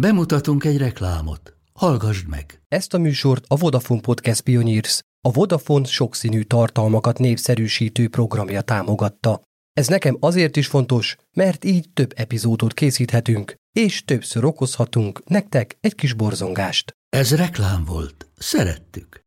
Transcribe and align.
Bemutatunk 0.00 0.64
egy 0.64 0.76
reklámot. 0.76 1.56
Hallgassd 1.72 2.28
meg! 2.28 2.60
Ezt 2.68 2.94
a 2.94 2.98
műsort 2.98 3.44
a 3.48 3.56
Vodafone 3.56 4.00
Podcast 4.00 4.40
Pioneers, 4.40 5.00
a 5.20 5.32
Vodafone 5.32 5.84
sokszínű 5.84 6.42
tartalmakat 6.42 7.18
népszerűsítő 7.18 8.08
programja 8.08 8.60
támogatta. 8.60 9.42
Ez 9.72 9.88
nekem 9.88 10.16
azért 10.20 10.56
is 10.56 10.66
fontos, 10.66 11.16
mert 11.32 11.64
így 11.64 11.90
több 11.94 12.12
epizódot 12.16 12.74
készíthetünk, 12.74 13.54
és 13.72 14.04
többször 14.04 14.44
okozhatunk 14.44 15.22
nektek 15.24 15.76
egy 15.80 15.94
kis 15.94 16.12
borzongást. 16.12 16.92
Ez 17.08 17.34
reklám 17.34 17.84
volt. 17.84 18.30
Szerettük. 18.36 19.26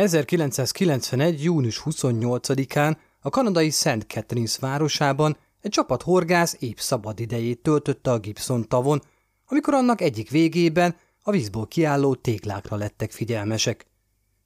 ...1991. 0.00 1.42
június 1.42 1.82
28-án 1.84 2.96
a 3.26 3.30
kanadai 3.30 3.70
Szent 3.70 4.02
Catharines 4.02 4.56
városában 4.58 5.36
egy 5.60 5.70
csapat 5.70 6.02
horgász 6.02 6.56
épp 6.58 6.76
szabad 6.76 7.20
idejét 7.20 7.62
töltötte 7.62 8.10
a 8.10 8.18
Gibson 8.18 8.68
tavon, 8.68 9.02
amikor 9.46 9.74
annak 9.74 10.00
egyik 10.00 10.30
végében 10.30 10.96
a 11.22 11.30
vízból 11.30 11.66
kiálló 11.66 12.14
téglákra 12.14 12.76
lettek 12.76 13.12
figyelmesek. 13.12 13.86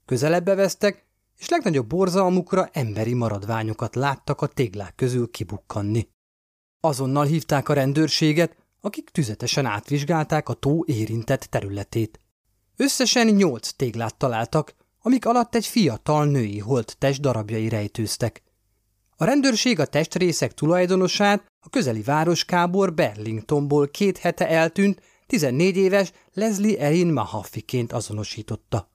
Közelebbe 0.04 0.54
vesztek, 0.54 1.06
és 1.36 1.48
legnagyobb 1.48 1.86
borzalmukra 1.86 2.68
emberi 2.72 3.14
maradványokat 3.14 3.94
láttak 3.94 4.40
a 4.40 4.46
téglák 4.46 4.94
közül 4.94 5.30
kibukkanni. 5.30 6.08
Azonnal 6.80 7.24
hívták 7.24 7.68
a 7.68 7.72
rendőrséget, 7.72 8.56
akik 8.80 9.10
tüzetesen 9.10 9.66
átvizsgálták 9.66 10.48
a 10.48 10.54
tó 10.54 10.84
érintett 10.86 11.42
területét. 11.42 12.20
Összesen 12.76 13.26
nyolc 13.26 13.72
téglát 13.72 14.16
találtak, 14.16 14.74
amik 15.02 15.26
alatt 15.26 15.54
egy 15.54 15.66
fiatal 15.66 16.26
női 16.26 16.58
holt 16.58 16.96
test 16.98 17.20
darabjai 17.20 17.68
rejtőztek. 17.68 18.46
A 19.20 19.24
rendőrség 19.24 19.78
a 19.78 19.86
testrészek 19.86 20.54
tulajdonosát 20.54 21.46
a 21.60 21.68
közeli 21.68 22.02
városkábor 22.02 22.94
Berlingtonból 22.94 23.88
két 23.88 24.18
hete 24.18 24.48
eltűnt, 24.48 25.02
14 25.26 25.76
éves 25.76 26.12
Leslie 26.32 26.78
Erin 26.78 27.12
Mahaffiként 27.12 27.92
azonosította. 27.92 28.90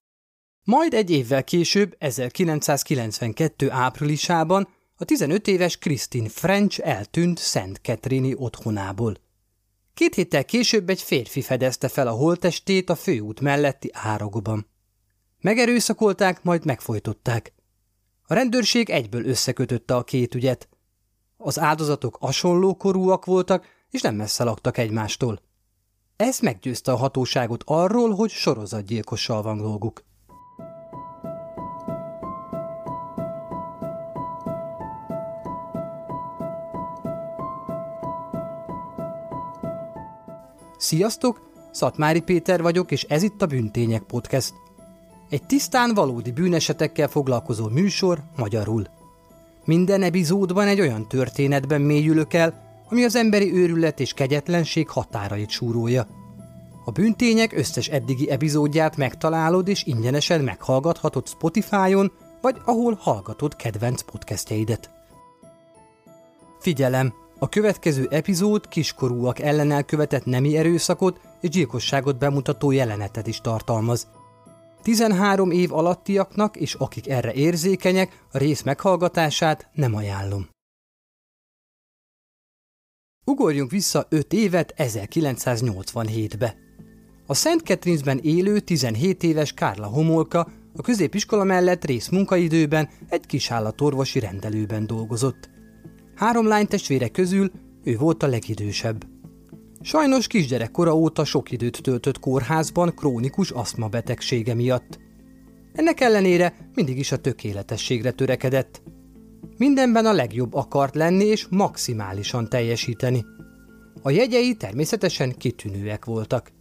Majd 0.63 0.93
egy 0.93 1.11
évvel 1.11 1.43
később, 1.43 1.95
1992. 1.97 3.71
áprilisában 3.71 4.67
a 4.95 5.03
15 5.05 5.47
éves 5.47 5.77
Christine 5.77 6.29
French 6.29 6.79
eltűnt 6.83 7.37
Szent 7.37 7.81
Ketrini 7.81 8.33
otthonából. 8.37 9.17
Két 9.93 10.15
héttel 10.15 10.45
később 10.45 10.89
egy 10.89 11.01
férfi 11.01 11.41
fedezte 11.41 11.87
fel 11.87 12.07
a 12.07 12.11
holtestét 12.11 12.89
a 12.89 12.95
főút 12.95 13.39
melletti 13.39 13.89
árokban. 13.93 14.67
Megerőszakolták, 15.41 16.43
majd 16.43 16.65
megfojtották. 16.65 17.52
A 18.33 18.35
rendőrség 18.35 18.89
egyből 18.89 19.25
összekötötte 19.25 19.95
a 19.95 20.03
két 20.03 20.35
ügyet. 20.35 20.69
Az 21.37 21.59
áldozatok 21.59 22.17
hasonló 22.19 22.75
korúak 22.75 23.25
voltak, 23.25 23.65
és 23.89 24.01
nem 24.01 24.15
messze 24.15 24.43
laktak 24.43 24.77
egymástól. 24.77 25.41
Ez 26.15 26.39
meggyőzte 26.39 26.91
a 26.91 26.95
hatóságot 26.95 27.63
arról, 27.65 28.15
hogy 28.15 28.29
sorozatgyilkossal 28.29 29.41
van 29.41 29.57
dolguk. 29.57 30.03
Sziasztok! 40.77 41.49
Szatmári 41.71 42.21
Péter 42.21 42.61
vagyok, 42.61 42.91
és 42.91 43.03
ez 43.03 43.23
itt 43.23 43.41
a 43.41 43.45
Bűntények 43.45 44.03
Podcast. 44.03 44.53
Egy 45.33 45.43
tisztán 45.43 45.93
valódi 45.93 46.31
bűnesetekkel 46.31 47.07
foglalkozó 47.07 47.67
műsor 47.67 48.23
magyarul. 48.35 48.87
Minden 49.65 50.01
epizódban 50.01 50.67
egy 50.67 50.79
olyan 50.79 51.07
történetben 51.07 51.81
mélyülök 51.81 52.33
el, 52.33 52.61
ami 52.89 53.03
az 53.03 53.15
emberi 53.15 53.53
őrület 53.53 53.99
és 53.99 54.13
kegyetlenség 54.13 54.89
határait 54.89 55.49
súrolja. 55.49 56.07
A 56.85 56.91
bűntények 56.91 57.57
összes 57.57 57.87
eddigi 57.87 58.29
epizódját 58.29 58.97
megtalálod 58.97 59.67
és 59.67 59.83
ingyenesen 59.85 60.41
meghallgathatod 60.41 61.27
Spotify-on, 61.27 62.11
vagy 62.41 62.55
ahol 62.65 62.97
hallgatod 62.99 63.55
kedvenc 63.55 64.01
podcastjeidet. 64.01 64.89
Figyelem! 66.59 67.13
A 67.39 67.49
következő 67.49 68.07
epizód 68.09 68.67
kiskorúak 68.67 69.39
ellen 69.39 69.71
elkövetett 69.71 70.25
nemi 70.25 70.57
erőszakot 70.57 71.19
és 71.41 71.49
gyilkosságot 71.49 72.17
bemutató 72.17 72.71
jelenetet 72.71 73.27
is 73.27 73.41
tartalmaz. 73.41 74.07
13 74.83 75.51
év 75.51 75.73
alattiaknak 75.73 76.57
és 76.57 76.73
akik 76.73 77.09
erre 77.09 77.33
érzékenyek, 77.33 78.25
a 78.31 78.37
rész 78.37 78.61
meghallgatását 78.61 79.69
nem 79.73 79.95
ajánlom. 79.95 80.47
Ugorjunk 83.25 83.71
vissza 83.71 84.05
5 84.09 84.33
évet 84.33 84.73
1987-be. 84.77 86.55
A 87.27 87.33
Szent 87.33 87.61
Catherinesben 87.61 88.19
élő 88.23 88.59
17 88.59 89.23
éves 89.23 89.53
Kárla 89.53 89.87
Homolka 89.87 90.47
a 90.75 90.81
középiskola 90.81 91.43
mellett 91.43 91.85
rész 91.85 92.09
munkaidőben 92.09 92.89
egy 93.09 93.25
kisállatorvosi 93.25 94.19
rendelőben 94.19 94.87
dolgozott. 94.87 95.49
Három 96.15 96.47
lány 96.47 96.67
testvére 96.67 97.07
közül 97.07 97.51
ő 97.83 97.97
volt 97.97 98.23
a 98.23 98.27
legidősebb. 98.27 99.12
Sajnos 99.85 100.27
kisgyerekkora 100.27 100.95
óta 100.95 101.25
sok 101.25 101.51
időt 101.51 101.81
töltött 101.81 102.19
kórházban 102.19 102.93
krónikus 102.95 103.51
aszma 103.51 103.87
betegsége 103.87 104.53
miatt. 104.53 104.99
Ennek 105.73 105.99
ellenére 106.01 106.69
mindig 106.73 106.97
is 106.97 107.11
a 107.11 107.17
tökéletességre 107.17 108.11
törekedett. 108.11 108.81
Mindenben 109.57 110.05
a 110.05 110.13
legjobb 110.13 110.53
akart 110.53 110.95
lenni 110.95 111.25
és 111.25 111.47
maximálisan 111.49 112.49
teljesíteni. 112.49 113.25
A 114.01 114.09
jegyei 114.09 114.55
természetesen 114.55 115.37
kitűnőek 115.37 116.05
voltak. 116.05 116.51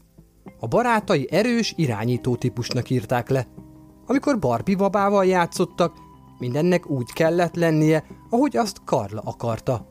A 0.61 0.67
barátai 0.67 1.29
erős 1.31 1.73
irányító 1.77 2.37
típusnak 2.37 2.91
írták 2.91 3.29
le. 3.29 3.47
Amikor 4.07 4.39
Barbie 4.39 4.77
babával 4.77 5.27
játszottak, 5.27 5.97
mindennek 6.39 6.91
úgy 6.91 7.13
kellett 7.13 7.55
lennie, 7.55 8.05
ahogy 8.31 8.57
azt 8.57 8.85
Karla 8.85 9.21
akarta. 9.25 9.87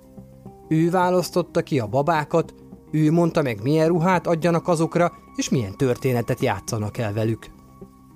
Ő 0.68 0.90
választotta 0.90 1.62
ki 1.62 1.80
a 1.80 1.88
babákat, 1.88 2.54
ő 2.92 3.12
mondta 3.12 3.42
meg, 3.42 3.62
milyen 3.64 3.88
ruhát 3.88 4.28
adjanak 4.28 4.68
azokra, 4.68 5.12
és 5.36 5.50
milyen 5.50 5.78
történetet 5.78 6.42
játszanak 6.42 6.98
el 6.98 7.14
velük. 7.14 7.46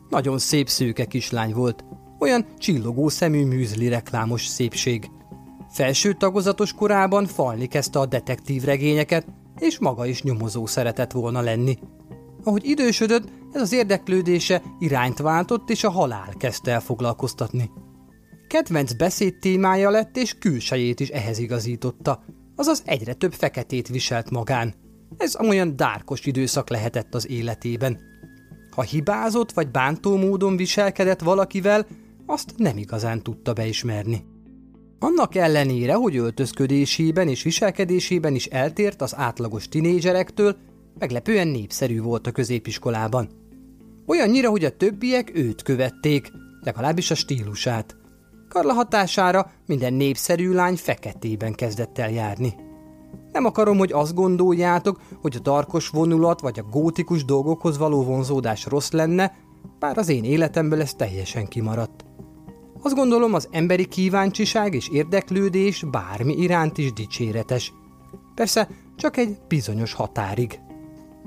Nagyon 0.09 0.37
szép 0.37 0.69
szőke 0.69 1.05
kislány 1.05 1.53
volt, 1.53 1.83
olyan 2.19 2.45
csillogó 2.57 3.09
szemű 3.09 3.45
műzli 3.45 3.87
reklámos 3.87 4.45
szépség. 4.45 5.09
Felső 5.69 6.13
tagozatos 6.13 6.73
korában 6.73 7.25
falni 7.25 7.65
kezdte 7.65 7.99
a 7.99 8.05
detektív 8.05 8.63
regényeket, 8.63 9.27
és 9.59 9.79
maga 9.79 10.05
is 10.05 10.23
nyomozó 10.23 10.65
szeretett 10.65 11.11
volna 11.11 11.41
lenni. 11.41 11.77
Ahogy 12.43 12.65
idősödött, 12.65 13.27
ez 13.53 13.61
az 13.61 13.71
érdeklődése 13.71 14.61
irányt 14.79 15.17
váltott, 15.17 15.69
és 15.69 15.83
a 15.83 15.89
halál 15.89 16.33
kezdte 16.37 16.71
el 16.71 16.81
foglalkoztatni. 16.81 17.71
Kedvenc 18.47 18.93
beszéd 18.93 19.39
témája 19.39 19.89
lett, 19.89 20.17
és 20.17 20.37
külsejét 20.37 20.99
is 20.99 21.09
ehhez 21.09 21.37
igazította, 21.37 22.23
azaz 22.55 22.81
egyre 22.85 23.13
több 23.13 23.33
feketét 23.33 23.87
viselt 23.87 24.29
magán. 24.29 24.73
Ez 25.17 25.35
olyan 25.39 25.75
dárkos 25.75 26.25
időszak 26.25 26.69
lehetett 26.69 27.15
az 27.15 27.29
életében. 27.29 27.99
Ha 28.71 28.81
hibázott 28.81 29.51
vagy 29.51 29.71
bántó 29.71 30.17
módon 30.17 30.57
viselkedett 30.57 31.21
valakivel, 31.21 31.87
azt 32.25 32.53
nem 32.57 32.77
igazán 32.77 33.23
tudta 33.23 33.53
beismerni. 33.53 34.25
Annak 34.99 35.35
ellenére, 35.35 35.93
hogy 35.93 36.15
öltözködésében 36.15 37.27
és 37.27 37.43
viselkedésében 37.43 38.35
is 38.35 38.45
eltért 38.45 39.01
az 39.01 39.15
átlagos 39.15 39.67
tinédzserektől, 39.67 40.55
meglepően 40.99 41.47
népszerű 41.47 42.01
volt 42.01 42.27
a 42.27 42.31
középiskolában. 42.31 43.29
Olyannyira, 44.05 44.49
hogy 44.49 44.65
a 44.65 44.77
többiek 44.77 45.31
őt 45.33 45.61
követték, 45.61 46.31
legalábbis 46.61 47.11
a 47.11 47.15
stílusát– 47.15 47.95
Karla 48.55 48.73
hatására 48.73 49.51
minden 49.65 49.93
népszerű 49.93 50.51
lány 50.51 50.75
feketében 50.75 51.53
kezdett 51.53 51.97
el 51.97 52.11
járni. 52.11 52.55
Nem 53.31 53.45
akarom, 53.45 53.77
hogy 53.77 53.91
azt 53.91 54.13
gondoljátok, 54.13 55.01
hogy 55.21 55.35
a 55.35 55.41
tarkos 55.41 55.89
vonulat 55.89 56.41
vagy 56.41 56.59
a 56.59 56.69
gótikus 56.71 57.25
dolgokhoz 57.25 57.77
való 57.77 58.03
vonzódás 58.03 58.65
rossz 58.65 58.91
lenne, 58.91 59.37
bár 59.79 59.97
az 59.97 60.09
én 60.09 60.23
életemből 60.23 60.81
ez 60.81 60.93
teljesen 60.93 61.47
kimaradt. 61.47 62.05
Azt 62.81 62.95
gondolom, 62.95 63.33
az 63.33 63.47
emberi 63.51 63.85
kíváncsiság 63.85 64.73
és 64.73 64.89
érdeklődés 64.89 65.83
bármi 65.91 66.33
iránt 66.33 66.77
is 66.77 66.93
dicséretes. 66.93 67.73
Persze 68.35 68.69
csak 68.95 69.17
egy 69.17 69.37
bizonyos 69.47 69.93
határig. 69.93 70.59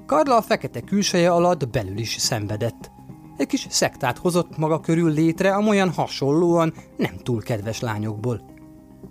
Karla 0.06 0.36
a 0.36 0.42
fekete 0.42 0.80
külseje 0.80 1.32
alatt 1.32 1.68
belül 1.68 1.98
is 1.98 2.16
szenvedett 2.18 2.90
egy 3.38 3.46
kis 3.46 3.66
szektát 3.70 4.18
hozott 4.18 4.56
maga 4.56 4.80
körül 4.80 5.12
létre 5.12 5.54
amolyan 5.54 5.90
hasonlóan 5.90 6.74
nem 6.96 7.16
túl 7.22 7.42
kedves 7.42 7.80
lányokból. 7.80 8.56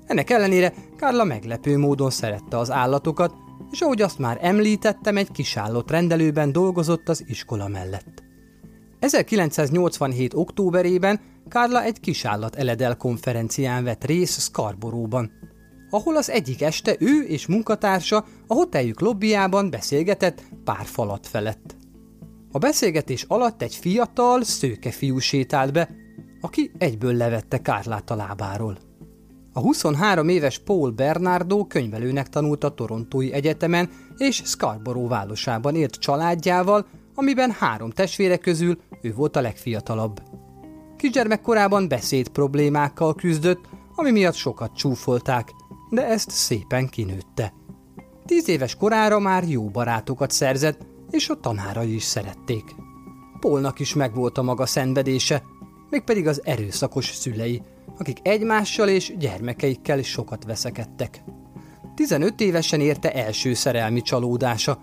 Ennek 0.05 0.29
ellenére 0.29 0.73
Kárla 0.97 1.23
meglepő 1.23 1.77
módon 1.77 2.09
szerette 2.09 2.57
az 2.57 2.71
állatokat, 2.71 3.33
és 3.71 3.81
ahogy 3.81 4.01
azt 4.01 4.19
már 4.19 4.37
említettem, 4.41 5.17
egy 5.17 5.31
kisállott 5.31 5.91
rendelőben 5.91 6.51
dolgozott 6.51 7.09
az 7.09 7.23
iskola 7.27 7.67
mellett. 7.67 8.23
1987. 8.99 10.33
októberében 10.33 11.19
Kárla 11.49 11.83
egy 11.83 11.99
kisállat 11.99 12.55
eledel 12.55 12.97
konferencián 12.97 13.83
vett 13.83 14.03
részt 14.03 14.39
Scarboroughban. 14.39 15.31
ahol 15.89 16.15
az 16.17 16.29
egyik 16.29 16.61
este 16.61 16.95
ő 16.99 17.21
és 17.21 17.47
munkatársa 17.47 18.25
a 18.47 18.53
hoteljük 18.53 18.99
lobbyjában 18.99 19.69
beszélgetett 19.69 20.43
pár 20.63 20.85
falat 20.85 21.27
felett. 21.27 21.76
A 22.57 22.59
beszélgetés 22.59 23.25
alatt 23.27 23.61
egy 23.61 23.75
fiatal, 23.75 24.43
szőke 24.43 24.91
fiú 24.91 25.17
sétált 25.17 25.73
be, 25.73 25.89
aki 26.41 26.71
egyből 26.77 27.13
levette 27.13 27.61
Kárlát 27.61 28.09
a 28.09 28.15
lábáról. 28.15 28.77
A 29.53 29.59
23 29.59 30.29
éves 30.29 30.59
Paul 30.59 30.91
Bernardo 30.91 31.65
könyvelőnek 31.65 32.29
tanult 32.29 32.63
a 32.63 32.73
Torontói 32.73 33.33
Egyetemen 33.33 33.89
és 34.17 34.41
Scarborough 34.45 35.09
városában 35.09 35.75
élt 35.75 35.93
családjával, 35.93 36.85
amiben 37.15 37.51
három 37.51 37.89
testvére 37.89 38.37
közül 38.37 38.77
ő 39.01 39.13
volt 39.13 39.35
a 39.35 39.41
legfiatalabb. 39.41 40.21
Kisgyermekkorában 40.95 41.87
beszéd 41.87 42.27
problémákkal 42.27 43.15
küzdött, 43.15 43.65
ami 43.95 44.11
miatt 44.11 44.35
sokat 44.35 44.75
csúfolták, 44.75 45.49
de 45.89 46.05
ezt 46.05 46.29
szépen 46.29 46.87
kinőtte. 46.87 47.53
Tíz 48.25 48.49
éves 48.49 48.75
korára 48.75 49.19
már 49.19 49.43
jó 49.43 49.69
barátokat 49.69 50.31
szerzett, 50.31 50.95
és 51.11 51.29
a 51.29 51.39
tanárai 51.39 51.95
is 51.95 52.03
szerették. 52.03 52.75
Polnak 53.39 53.79
is 53.79 53.93
megvolt 53.93 54.37
a 54.37 54.41
maga 54.41 54.65
szenvedése, 54.65 55.43
mégpedig 55.89 56.27
az 56.27 56.41
erőszakos 56.43 57.05
szülei, 57.05 57.61
akik 57.97 58.17
egymással 58.21 58.87
és 58.87 59.13
gyermekeikkel 59.17 60.01
sokat 60.01 60.43
veszekedtek. 60.43 61.23
15 61.95 62.41
évesen 62.41 62.79
érte 62.79 63.11
első 63.11 63.53
szerelmi 63.53 64.01
csalódása. 64.01 64.79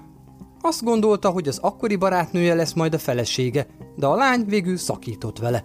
Azt 0.61 0.85
gondolta, 0.85 1.31
hogy 1.31 1.49
az 1.49 1.59
akkori 1.59 1.97
barátnője 1.97 2.55
lesz 2.55 2.73
majd 2.73 2.94
a 2.94 2.99
felesége, 2.99 3.67
de 3.97 4.06
a 4.06 4.15
lány 4.15 4.44
végül 4.47 4.76
szakított 4.76 5.38
vele. 5.38 5.65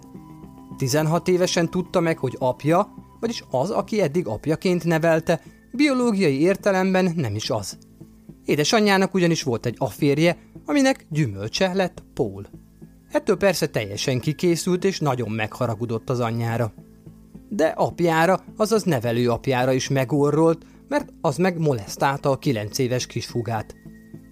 16 0.76 1.28
évesen 1.28 1.70
tudta 1.70 2.00
meg, 2.00 2.18
hogy 2.18 2.36
apja, 2.38 2.94
vagyis 3.20 3.44
az, 3.50 3.70
aki 3.70 4.00
eddig 4.00 4.26
apjaként 4.26 4.84
nevelte, 4.84 5.40
biológiai 5.72 6.40
értelemben 6.40 7.12
nem 7.16 7.34
is 7.34 7.50
az. 7.50 7.78
Édesanyjának 8.44 9.14
ugyanis 9.14 9.42
volt 9.42 9.66
egy 9.66 9.76
aférje, 9.78 10.38
aminek 10.70 11.06
gyümölcse 11.08 11.72
lett 11.72 12.02
Paul. 12.14 12.46
Ettől 13.10 13.36
persze 13.36 13.66
teljesen 13.66 14.20
kikészült 14.20 14.84
és 14.84 14.98
nagyon 14.98 15.30
megharagudott 15.30 16.10
az 16.10 16.20
anyjára. 16.20 16.72
De 17.48 17.66
apjára, 17.66 18.40
azaz 18.56 18.82
nevelő 18.82 19.30
apjára 19.30 19.72
is 19.72 19.88
megorrolt, 19.88 20.64
mert 20.88 21.12
az 21.20 21.36
meg 21.36 21.58
molesztálta 21.58 22.30
a 22.30 22.38
kilenc 22.38 22.78
éves 22.78 23.06
kisfugát. 23.06 23.74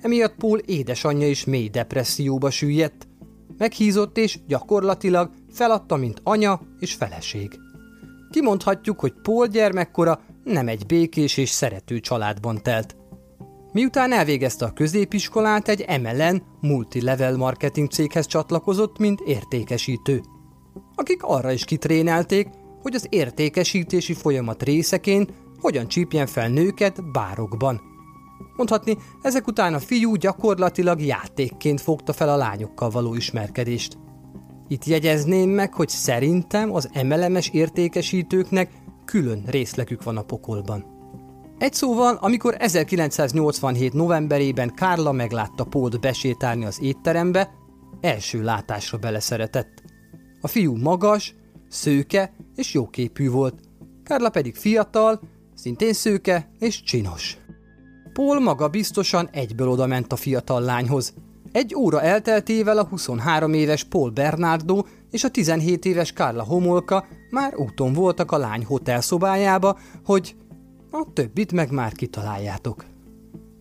Emiatt 0.02 0.35
Paul 0.35 0.58
édesanyja 0.58 1.29
is 1.29 1.44
mély 1.44 1.69
depresszióba 1.69 2.50
süllyedt, 2.50 3.08
meghízott 3.56 4.19
és 4.19 4.38
gyakorlatilag 4.46 5.31
feladta, 5.50 5.96
mint 5.96 6.20
anya 6.23 6.61
és 6.79 6.94
feleség. 6.94 7.58
Kimondhatjuk, 8.31 9.00
hogy 9.00 9.12
Paul 9.23 9.46
gyermekkora 9.46 10.20
nem 10.44 10.69
egy 10.69 10.87
békés 10.87 11.37
és 11.37 11.50
szerető 11.50 12.00
családban 12.00 12.62
telt. 12.62 12.96
Miután 13.73 14.12
elvégezte 14.12 14.65
a 14.65 14.73
középiskolát, 14.73 15.69
egy 15.69 16.00
MLN 16.00 16.43
multi-level 16.61 17.37
marketing 17.37 17.91
céghez 17.91 18.26
csatlakozott, 18.26 18.99
mint 18.99 19.20
értékesítő. 19.20 20.23
Akik 20.94 21.23
arra 21.23 21.53
is 21.53 21.65
kitrénelték, 21.65 22.49
hogy 22.82 22.94
az 22.94 23.06
értékesítési 23.09 24.15
folyamat 24.15 24.62
részeként 24.62 25.32
hogyan 25.61 25.88
csípjen 25.88 26.26
fel 26.26 26.49
nőket 26.49 27.11
bárokban. 27.12 27.81
Mondhatni, 28.56 28.97
ezek 29.23 29.47
után 29.47 29.75
a 29.75 29.79
fiú 29.79 30.15
gyakorlatilag 30.15 31.00
játékként 31.00 31.81
fogta 31.81 32.12
fel 32.12 32.29
a 32.29 32.37
lányokkal 32.37 32.91
való 32.91 33.15
ismerkedést. 33.15 33.99
Itt 34.69 34.85
jegyezném 34.85 35.50
meg, 35.50 35.75
hogy 35.75 35.88
szerintem 35.88 36.75
az 36.75 36.88
emelemes 36.93 37.49
értékesítőknek 37.49 38.70
külön 39.05 39.43
részlegük 39.47 40.03
van 40.03 40.17
a 40.17 40.23
pokolban. 40.23 40.98
Egy 41.58 41.72
szóval, 41.72 42.19
amikor 42.20 42.56
1987 42.58 43.93
novemberében 43.93 44.75
Kárla 44.75 45.12
meglátta 45.12 45.64
Pólt 45.64 46.00
besétálni 46.00 46.64
az 46.64 46.82
étterembe, 46.82 47.50
első 48.00 48.43
látásra 48.43 48.99
beleszeretett. 48.99 49.82
A 50.40 50.49
fiú 50.49 50.76
magas, 50.76 51.34
szőke 51.69 52.34
és 52.55 52.75
jóképű 52.75 53.31
volt, 53.31 53.60
Kárla 54.05 54.31
pedig 54.31 54.56
fiatal, 54.56 55.20
szintén 55.55 55.93
szőke 55.93 56.50
és 56.58 56.82
csinos. 56.82 57.37
Paul 58.12 58.40
maga 58.40 58.69
biztosan 58.69 59.28
egyből 59.32 59.69
odament 59.69 60.12
a 60.12 60.16
fiatal 60.16 60.60
lányhoz. 60.60 61.14
Egy 61.52 61.75
óra 61.75 62.02
elteltével 62.02 62.78
a 62.78 62.87
23 62.87 63.52
éves 63.52 63.84
Paul 63.84 64.10
Bernardo 64.10 64.82
és 65.10 65.25
a 65.25 65.28
17 65.28 65.84
éves 65.84 66.12
Carla 66.12 66.44
Homolka 66.44 67.06
már 67.31 67.56
úton 67.56 67.93
voltak 67.93 68.32
a 68.32 68.38
lány 68.38 68.64
hotelszobájába, 68.64 69.78
hogy 70.05 70.37
a 70.90 71.06
többit 71.12 71.52
meg 71.52 71.70
már 71.70 71.93
kitaláljátok. 71.93 72.85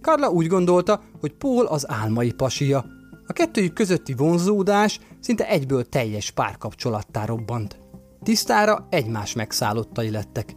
Karla 0.01 0.29
úgy 0.29 0.47
gondolta, 0.47 1.01
hogy 1.19 1.33
Paul 1.33 1.65
az 1.65 1.89
álmai 1.91 2.31
pasia. 2.31 2.85
A 3.27 3.33
kettőjük 3.33 3.73
közötti 3.73 4.13
vonzódás 4.13 4.99
szinte 5.19 5.47
egyből 5.47 5.89
teljes 5.89 6.31
párkapcsolattá 6.31 7.25
robbant. 7.25 7.79
Tisztára 8.23 8.87
egymás 8.89 9.33
megszállottai 9.33 10.09
lettek. 10.09 10.55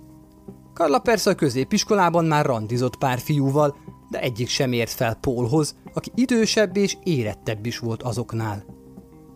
Karla 0.74 0.98
persze 0.98 1.30
a 1.30 1.34
középiskolában 1.34 2.24
már 2.24 2.46
randizott 2.46 2.96
pár 2.96 3.18
fiúval, 3.18 3.76
de 4.10 4.20
egyik 4.20 4.48
sem 4.48 4.72
ért 4.72 4.90
fel 4.90 5.14
Paulhoz, 5.14 5.76
aki 5.94 6.10
idősebb 6.14 6.76
és 6.76 6.96
érettebb 7.02 7.66
is 7.66 7.78
volt 7.78 8.02
azoknál. 8.02 8.64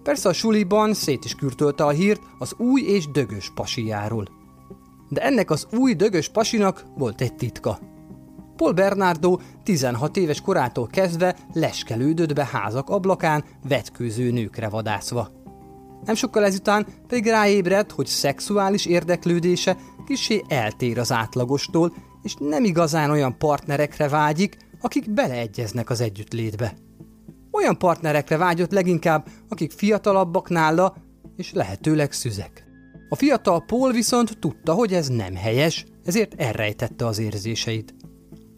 Persze 0.02 0.28
a 0.28 0.32
suliban 0.32 0.94
szét 0.94 1.24
is 1.24 1.34
kürtölte 1.34 1.84
a 1.84 1.90
hírt 1.90 2.20
az 2.38 2.54
új 2.58 2.82
és 2.82 3.10
dögös 3.10 3.52
pasiáról 3.54 4.42
de 5.14 5.20
ennek 5.20 5.50
az 5.50 5.66
új 5.72 5.94
dögös 5.94 6.28
pasinak 6.28 6.84
volt 6.96 7.20
egy 7.20 7.34
titka. 7.34 7.78
Paul 8.56 8.72
Bernardo 8.72 9.38
16 9.62 10.16
éves 10.16 10.40
korától 10.40 10.86
kezdve 10.86 11.36
leskelődött 11.52 12.34
be 12.34 12.48
házak 12.52 12.90
ablakán 12.90 13.44
vetkőző 13.68 14.30
nőkre 14.30 14.68
vadászva. 14.68 15.30
Nem 16.04 16.14
sokkal 16.14 16.44
ezután 16.44 16.86
pedig 17.06 17.26
ráébredt, 17.26 17.92
hogy 17.92 18.06
szexuális 18.06 18.86
érdeklődése 18.86 19.76
kisé 20.06 20.42
eltér 20.48 20.98
az 20.98 21.12
átlagostól, 21.12 21.94
és 22.22 22.34
nem 22.38 22.64
igazán 22.64 23.10
olyan 23.10 23.38
partnerekre 23.38 24.08
vágyik, 24.08 24.56
akik 24.80 25.10
beleegyeznek 25.10 25.90
az 25.90 26.00
együttlétbe. 26.00 26.74
Olyan 27.50 27.78
partnerekre 27.78 28.36
vágyott 28.36 28.72
leginkább, 28.72 29.26
akik 29.48 29.72
fiatalabbak 29.72 30.48
nála, 30.48 30.94
és 31.36 31.52
lehetőleg 31.52 32.12
szüzek. 32.12 32.63
A 33.14 33.16
fiatal 33.16 33.64
Paul 33.66 33.92
viszont 33.92 34.38
tudta, 34.38 34.72
hogy 34.72 34.92
ez 34.92 35.08
nem 35.08 35.34
helyes, 35.34 35.84
ezért 36.04 36.34
elrejtette 36.40 37.06
az 37.06 37.18
érzéseit. 37.18 37.94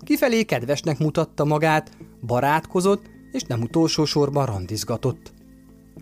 Kifelé 0.05 0.43
kedvesnek 0.43 0.99
mutatta 0.99 1.44
magát, 1.44 1.91
barátkozott, 2.27 3.10
és 3.32 3.43
nem 3.43 3.60
utolsó 3.60 4.05
sorban 4.05 4.46
randizgatott. 4.46 5.32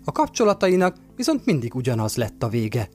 A 0.05 0.11
kapcsolatainak 0.11 0.95
viszont 1.15 1.45
mindig 1.45 1.75
ugyanaz 1.75 2.15
lett 2.15 2.43
a 2.43 2.47
vége. 2.47 2.89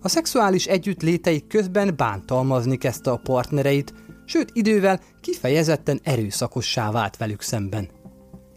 A 0.00 0.08
szexuális 0.08 0.66
együttléteik 0.66 1.46
közben 1.46 1.94
bántalmazni 1.96 2.76
kezdte 2.76 3.10
a 3.10 3.20
partnereit, 3.22 3.94
sőt 4.24 4.50
idővel 4.52 5.00
kifejezetten 5.20 6.00
erőszakossá 6.02 6.90
vált 6.90 7.16
velük 7.16 7.42
szemben. 7.42 7.88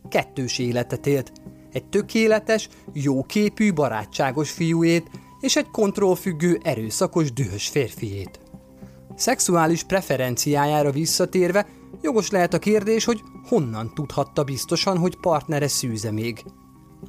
Kettős 0.09 0.59
életet 0.59 1.07
élt, 1.07 1.31
egy 1.71 1.85
tökéletes, 1.85 2.69
jóképű, 2.93 3.73
barátságos 3.73 4.51
fiúét, 4.51 5.09
és 5.47 5.55
egy 5.55 5.69
kontrollfüggő, 5.71 6.59
erőszakos, 6.63 7.33
dühös 7.33 7.67
férfiét. 7.67 8.39
Szexuális 9.15 9.83
preferenciájára 9.83 10.91
visszatérve, 10.91 11.67
jogos 12.01 12.29
lehet 12.29 12.53
a 12.53 12.59
kérdés, 12.59 13.05
hogy 13.05 13.21
honnan 13.47 13.91
tudhatta 13.95 14.43
biztosan, 14.43 14.97
hogy 14.97 15.17
partnere 15.19 15.67
szűze 15.67 16.11
még. 16.11 16.43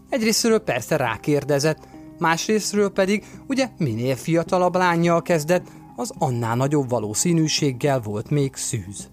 Egyrésztről 0.09 0.59
persze 0.59 0.97
rákérdezett, 0.97 1.89
másrésztről 2.19 2.91
pedig 2.91 3.25
ugye 3.47 3.69
minél 3.79 4.17
fiatalabb 4.17 4.77
lányjal 4.77 5.23
kezdett, 5.23 5.67
az 5.97 6.13
annál 6.19 6.57
nagyobb 6.57 6.89
valószínűséggel 6.89 8.01
volt 8.01 8.31
még 8.31 8.55
szűz. 8.55 9.09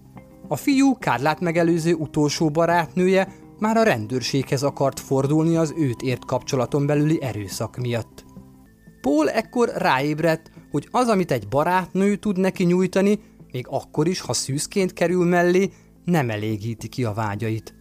A 0.48 0.56
fiú 0.56 0.98
Kárlát 0.98 1.40
megelőző 1.40 1.94
utolsó 1.94 2.50
barátnője 2.50 3.32
már 3.58 3.76
a 3.76 3.82
rendőrséghez 3.82 4.62
akart 4.62 5.00
fordulni 5.00 5.56
az 5.56 5.74
őt 5.76 6.02
ért 6.02 6.24
kapcsolaton 6.24 6.86
belüli 6.86 7.22
erőszak 7.22 7.76
miatt. 7.76 8.25
Paul 9.06 9.30
ekkor 9.30 9.72
ráébredt, 9.76 10.50
hogy 10.70 10.88
az, 10.90 11.08
amit 11.08 11.30
egy 11.30 11.48
barátnő 11.48 12.16
tud 12.16 12.38
neki 12.38 12.64
nyújtani, 12.64 13.20
még 13.52 13.66
akkor 13.68 14.08
is, 14.08 14.20
ha 14.20 14.32
szűzként 14.32 14.92
kerül 14.92 15.24
mellé, 15.24 15.70
nem 16.04 16.30
elégíti 16.30 16.88
ki 16.88 17.04
a 17.04 17.12
vágyait. 17.12 17.74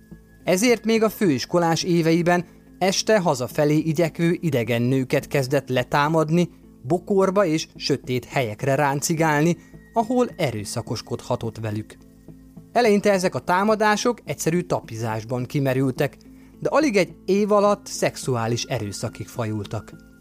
Ezért 0.43 0.85
még 0.85 1.03
a 1.03 1.09
főiskolás 1.09 1.83
éveiben 1.83 2.45
este 2.77 3.19
hazafelé 3.19 3.77
igyekvő 3.77 4.37
idegen 4.39 4.81
nőket 4.81 5.27
kezdett 5.27 5.69
letámadni, 5.69 6.49
bokorba 6.81 7.45
és 7.45 7.67
sötét 7.75 8.25
helyekre 8.25 8.75
ráncigálni, 8.75 9.57
ahol 9.93 10.29
erőszakoskodhatott 10.37 11.57
velük. 11.57 11.97
Eleinte 12.71 13.11
ezek 13.11 13.35
a 13.35 13.39
támadások 13.39 14.21
egyszerű 14.25 14.61
tapizásban 14.61 15.45
kimerültek, 15.45 16.17
de 16.59 16.69
alig 16.69 16.95
egy 16.95 17.15
év 17.25 17.51
alatt 17.51 17.85
szexuális 17.85 18.63
erőszakig 18.63 19.27
fajultak. 19.27 20.13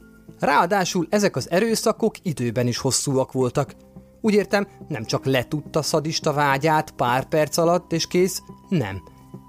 Ráadásul 0.44 1.06
ezek 1.10 1.36
az 1.36 1.50
erőszakok 1.50 2.14
időben 2.22 2.66
is 2.66 2.78
hosszúak 2.78 3.32
voltak. 3.32 3.74
Úgy 4.20 4.34
értem, 4.34 4.66
nem 4.88 5.04
csak 5.04 5.24
letudta 5.24 5.82
szadista 5.82 6.32
vágyát 6.32 6.90
pár 6.90 7.24
perc 7.24 7.56
alatt 7.56 7.92
és 7.92 8.06
kész, 8.06 8.42
nem. 8.68 9.02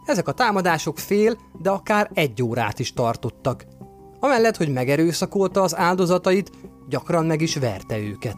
Ezek 0.05 0.27
a 0.27 0.31
támadások 0.31 0.99
fél, 0.99 1.37
de 1.61 1.69
akár 1.69 2.09
egy 2.13 2.43
órát 2.43 2.79
is 2.79 2.93
tartottak. 2.93 3.65
Amellett, 4.19 4.57
hogy 4.57 4.73
megerőszakolta 4.73 5.61
az 5.61 5.75
áldozatait, 5.75 6.51
gyakran 6.89 7.25
meg 7.25 7.41
is 7.41 7.55
verte 7.55 7.97
őket. 7.97 8.37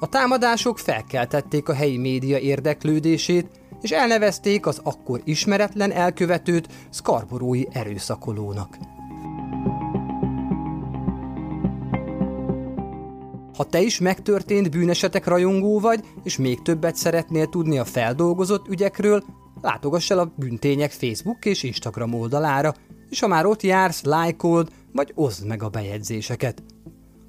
A 0.00 0.06
támadások 0.06 0.78
felkeltették 0.78 1.68
a 1.68 1.74
helyi 1.74 1.98
média 1.98 2.38
érdeklődését, 2.38 3.50
és 3.80 3.90
elnevezték 3.90 4.66
az 4.66 4.80
akkor 4.82 5.20
ismeretlen 5.24 5.92
elkövetőt 5.92 6.68
szkarborói 6.90 7.64
erőszakolónak. 7.72 8.78
Ha 13.60 13.66
te 13.66 13.80
is 13.80 13.98
megtörtént 13.98 14.70
bűnesetek 14.70 15.26
rajongó 15.26 15.80
vagy, 15.80 16.04
és 16.22 16.36
még 16.36 16.62
többet 16.62 16.96
szeretnél 16.96 17.46
tudni 17.46 17.78
a 17.78 17.84
feldolgozott 17.84 18.68
ügyekről, 18.68 19.24
látogass 19.60 20.10
el 20.10 20.18
a 20.18 20.32
Bűntények 20.36 20.90
Facebook 20.90 21.44
és 21.44 21.62
Instagram 21.62 22.14
oldalára, 22.14 22.74
és 23.10 23.20
ha 23.20 23.26
már 23.26 23.46
ott 23.46 23.62
jársz, 23.62 24.02
lájkold, 24.02 24.68
vagy 24.92 25.12
oszd 25.14 25.46
meg 25.46 25.62
a 25.62 25.68
bejegyzéseket. 25.68 26.62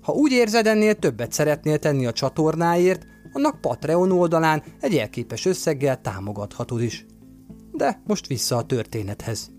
Ha 0.01 0.13
úgy 0.13 0.31
érzed 0.31 0.67
ennél 0.67 0.95
többet 0.95 1.31
szeretnél 1.31 1.79
tenni 1.79 2.05
a 2.05 2.13
csatornáért, 2.13 3.05
annak 3.33 3.61
Patreon 3.61 4.11
oldalán 4.11 4.63
egy 4.79 4.97
elképes 4.97 5.45
összeggel 5.45 6.01
támogathatod 6.01 6.81
is. 6.81 7.05
De 7.71 8.01
most 8.07 8.27
vissza 8.27 8.57
a 8.57 8.65
történethez. 8.65 9.51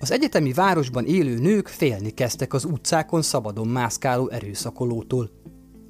Az 0.00 0.10
egyetemi 0.10 0.52
városban 0.52 1.04
élő 1.04 1.38
nők 1.38 1.68
félni 1.68 2.10
kezdtek 2.10 2.52
az 2.52 2.64
utcákon 2.64 3.22
szabadon 3.22 3.68
mászkáló 3.68 4.28
erőszakolótól. 4.28 5.30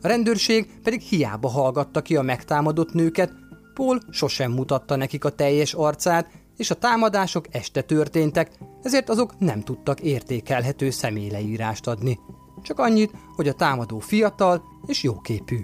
A 0.02 0.08
rendőrség 0.08 0.80
pedig 0.82 1.00
hiába 1.00 1.48
hallgatta 1.48 2.02
ki 2.02 2.16
a 2.16 2.22
megtámadott 2.22 2.92
nőket, 2.92 3.32
Paul 3.74 4.00
sosem 4.10 4.52
mutatta 4.52 4.96
nekik 4.96 5.24
a 5.24 5.30
teljes 5.30 5.74
arcát, 5.74 6.30
és 6.56 6.70
a 6.70 6.74
támadások 6.74 7.46
este 7.50 7.82
történtek, 7.82 8.50
ezért 8.82 9.08
azok 9.08 9.38
nem 9.38 9.62
tudtak 9.62 10.00
értékelhető 10.00 10.90
személyleírást 10.90 11.86
adni. 11.86 12.18
Csak 12.62 12.78
annyit, 12.78 13.12
hogy 13.36 13.48
a 13.48 13.52
támadó 13.52 13.98
fiatal 13.98 14.62
és 14.86 15.02
jóképű. 15.02 15.58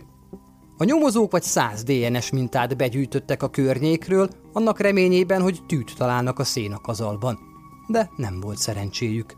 A 0.76 0.84
nyomozók 0.84 1.30
vagy 1.30 1.42
száz 1.42 1.82
DNS 1.82 2.30
mintát 2.30 2.76
begyűjtöttek 2.76 3.42
a 3.42 3.50
környékről, 3.50 4.28
annak 4.52 4.80
reményében, 4.80 5.42
hogy 5.42 5.60
tűt 5.66 5.94
találnak 5.96 6.38
a 6.38 6.44
szénakazalban. 6.44 7.53
De 7.86 8.10
nem 8.16 8.40
volt 8.40 8.58
szerencséjük. 8.58 9.34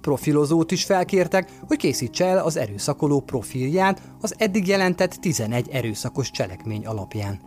Profilozót 0.00 0.70
is 0.70 0.84
felkértek, 0.84 1.50
hogy 1.66 1.76
készítse 1.76 2.26
el 2.26 2.38
az 2.38 2.56
erőszakoló 2.56 3.20
profilját 3.20 4.02
az 4.20 4.34
eddig 4.38 4.66
jelentett 4.66 5.10
11 5.12 5.68
erőszakos 5.68 6.30
cselekmény 6.30 6.86
alapján. 6.86 7.40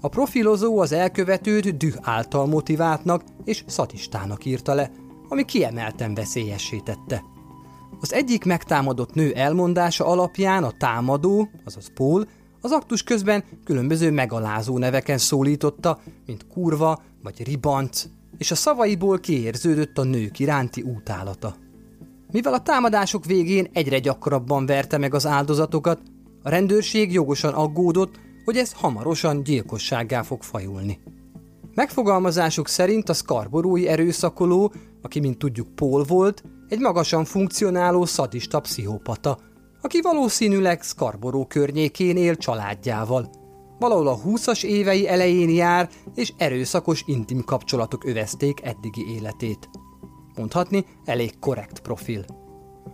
A 0.00 0.08
profilozó 0.08 0.78
az 0.78 0.92
elkövetőt 0.92 1.76
düh 1.76 1.94
által 2.00 2.46
motiváltnak 2.46 3.22
és 3.44 3.64
szatistának 3.66 4.44
írta 4.44 4.74
le, 4.74 4.90
ami 5.28 5.44
kiemelten 5.44 6.14
veszélyesítette. 6.14 7.22
Az 8.00 8.12
egyik 8.12 8.44
megtámadott 8.44 9.14
nő 9.14 9.32
elmondása 9.32 10.06
alapján 10.06 10.64
a 10.64 10.70
támadó, 10.78 11.48
azaz 11.64 11.92
Paul, 11.94 12.26
az 12.60 12.70
aktus 12.70 13.02
közben 13.02 13.44
különböző 13.64 14.10
megalázó 14.10 14.78
neveken 14.78 15.18
szólította, 15.18 15.98
mint 16.26 16.46
kurva 16.46 17.02
vagy 17.22 17.44
ribanc, 17.44 18.04
és 18.38 18.50
a 18.50 18.54
szavaiból 18.54 19.18
kiérződött 19.18 19.98
a 19.98 20.04
nők 20.04 20.38
iránti 20.38 20.82
útálata. 20.82 21.56
Mivel 22.30 22.52
a 22.52 22.62
támadások 22.62 23.24
végén 23.24 23.68
egyre 23.72 23.98
gyakrabban 23.98 24.66
verte 24.66 24.98
meg 24.98 25.14
az 25.14 25.26
áldozatokat, 25.26 26.00
a 26.42 26.48
rendőrség 26.48 27.12
jogosan 27.12 27.54
aggódott, 27.54 28.14
hogy 28.44 28.56
ez 28.56 28.72
hamarosan 28.72 29.42
gyilkossággá 29.42 30.22
fog 30.22 30.42
fajulni. 30.42 31.00
Megfogalmazásuk 31.74 32.68
szerint 32.68 33.08
a 33.08 33.14
szkarborói 33.14 33.88
erőszakoló, 33.88 34.72
aki 35.02 35.20
mint 35.20 35.38
tudjuk 35.38 35.74
Paul 35.74 36.04
volt, 36.04 36.42
egy 36.68 36.78
magasan 36.78 37.24
funkcionáló 37.24 38.04
szadista 38.04 38.60
pszichopata, 38.60 39.38
aki 39.82 40.00
valószínűleg 40.00 40.82
Skarboró 40.82 41.46
környékén 41.46 42.16
él 42.16 42.36
családjával. 42.36 43.30
Valahol 43.78 44.08
a 44.08 44.18
20-as 44.18 44.64
évei 44.64 45.08
elején 45.08 45.50
jár, 45.50 45.88
és 46.14 46.32
erőszakos 46.36 47.02
intim 47.06 47.44
kapcsolatok 47.44 48.04
övezték 48.04 48.62
eddigi 48.62 49.14
életét. 49.14 49.68
Mondhatni, 50.36 50.84
elég 51.04 51.38
korrekt 51.38 51.80
profil. 51.80 52.24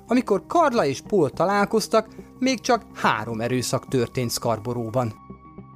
Amikor 0.06 0.46
Karla 0.46 0.84
és 0.86 1.00
Paul 1.00 1.30
találkoztak, 1.30 2.08
még 2.38 2.60
csak 2.60 2.82
három 2.94 3.40
erőszak 3.40 3.88
történt 3.88 4.30
Skarboróban. 4.30 5.12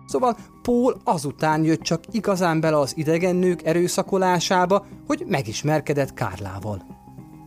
Szóval 0.07 0.37
Paul 0.63 1.01
azután 1.05 1.65
jött 1.65 1.81
csak 1.81 2.05
igazán 2.11 2.61
bele 2.61 2.79
az 2.79 2.97
idegen 2.97 3.37
nők 3.37 3.67
erőszakolásába, 3.67 4.87
hogy 5.07 5.25
megismerkedett 5.27 6.15
Kárlával. 6.15 6.87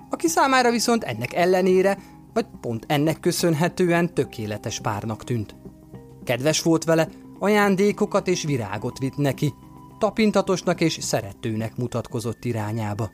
Aki 0.10 0.28
számára 0.28 0.72
viszont 0.72 1.04
ennek 1.04 1.34
ellenére, 1.34 1.98
vagy 2.34 2.46
pont 2.62 2.86
ennek 2.88 3.20
köszönhetően 3.20 4.14
tökéletes 4.14 4.80
párnak 4.80 5.24
tűnt. 5.24 5.56
Kedves 6.24 6.62
volt 6.62 6.84
vele, 6.84 7.10
ajándékokat 7.42 8.28
és 8.28 8.44
virágot 8.44 8.98
vitt 8.98 9.18
neki, 9.18 9.54
tapintatosnak 10.00 10.82
és 10.82 10.98
szeretőnek 11.02 11.76
mutatkozott 11.78 12.46
irányába. 12.46 13.12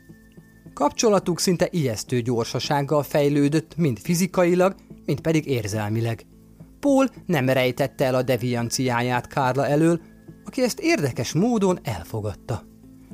Kapcsolatuk 0.73 1.39
szinte 1.39 1.67
ijesztő 1.71 2.21
gyorsasággal 2.21 3.03
fejlődött, 3.03 3.75
mind 3.77 3.99
fizikailag, 3.99 4.75
mind 5.05 5.19
pedig 5.19 5.47
érzelmileg– 5.47 6.25
Paul 6.79 7.09
nem 7.25 7.49
rejtette 7.49 8.05
el 8.05 8.15
a 8.15 8.21
devianciáját 8.21 9.27
Kárla 9.27 9.67
elől, 9.67 10.01
aki 10.45 10.61
ezt 10.61 10.79
érdekes 10.79 11.33
módon 11.33 11.79
elfogadta. 11.83 12.63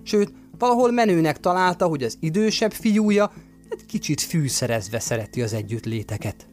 Sőt, 0.04 0.34
valahol 0.58 0.92
menőnek 0.92 1.40
találta, 1.40 1.86
hogy 1.86 2.04
az 2.04 2.18
idősebb 2.20 2.72
fiúja 2.72 3.32
egy 3.70 3.86
kicsit 3.86 4.22
fűszerezve 4.22 5.00
szereti 5.00 5.42
az 5.42 5.54
együttléteket. 5.54 6.48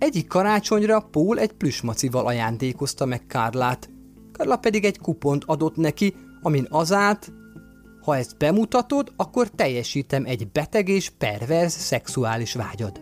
Egyik 0.00 0.26
karácsonyra 0.26 1.00
Paul 1.00 1.38
egy 1.38 1.52
plüsmacival 1.52 2.26
ajándékozta 2.26 3.04
meg 3.04 3.26
Kárlát, 3.26 3.90
Karla 4.32 4.56
pedig 4.56 4.84
egy 4.84 4.98
kupont 4.98 5.44
adott 5.46 5.76
neki, 5.76 6.14
amin 6.42 6.66
az 6.70 6.92
állt, 6.92 7.32
ha 8.00 8.16
ezt 8.16 8.38
bemutatod, 8.38 9.12
akkor 9.16 9.48
teljesítem 9.48 10.24
egy 10.24 10.48
beteg 10.48 10.88
és 10.88 11.10
perverz 11.10 11.72
szexuális 11.72 12.54
vágyad. 12.54 13.00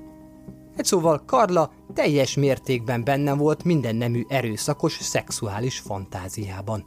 Egy 0.77 0.85
szóval 0.85 1.23
Karla 1.27 1.73
teljes 1.95 2.35
mértékben 2.35 3.05
benne 3.05 3.35
volt 3.35 3.65
minden 3.65 3.97
nemű 3.97 4.23
erőszakos 4.29 4.93
szexuális 4.93 5.79
fantáziában. 5.79 6.85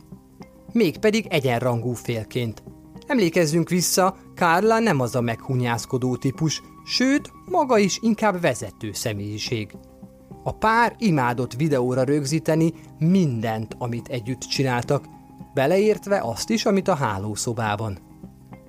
Mégpedig 0.71 1.25
egyenrangú 1.29 1.93
félként. 1.93 2.63
Emlékezzünk 3.07 3.69
vissza, 3.69 4.17
Karla 4.35 4.79
nem 4.79 4.99
az 4.99 5.15
a 5.15 5.21
meghunyászkodó 5.21 6.15
típus, 6.15 6.61
sőt, 6.85 7.31
maga 7.45 7.77
is 7.77 7.99
inkább 8.01 8.41
vezető 8.41 8.91
személyiség. 8.93 9.77
A 10.43 10.51
pár 10.51 10.95
imádott 10.97 11.53
videóra 11.53 12.03
rögzíteni 12.03 12.73
mindent, 12.99 13.75
amit 13.77 14.07
együtt 14.07 14.39
csináltak, 14.39 15.05
beleértve 15.53 16.21
azt 16.23 16.49
is, 16.49 16.65
amit 16.65 16.87
a 16.87 16.95
hálószobában. 16.95 17.97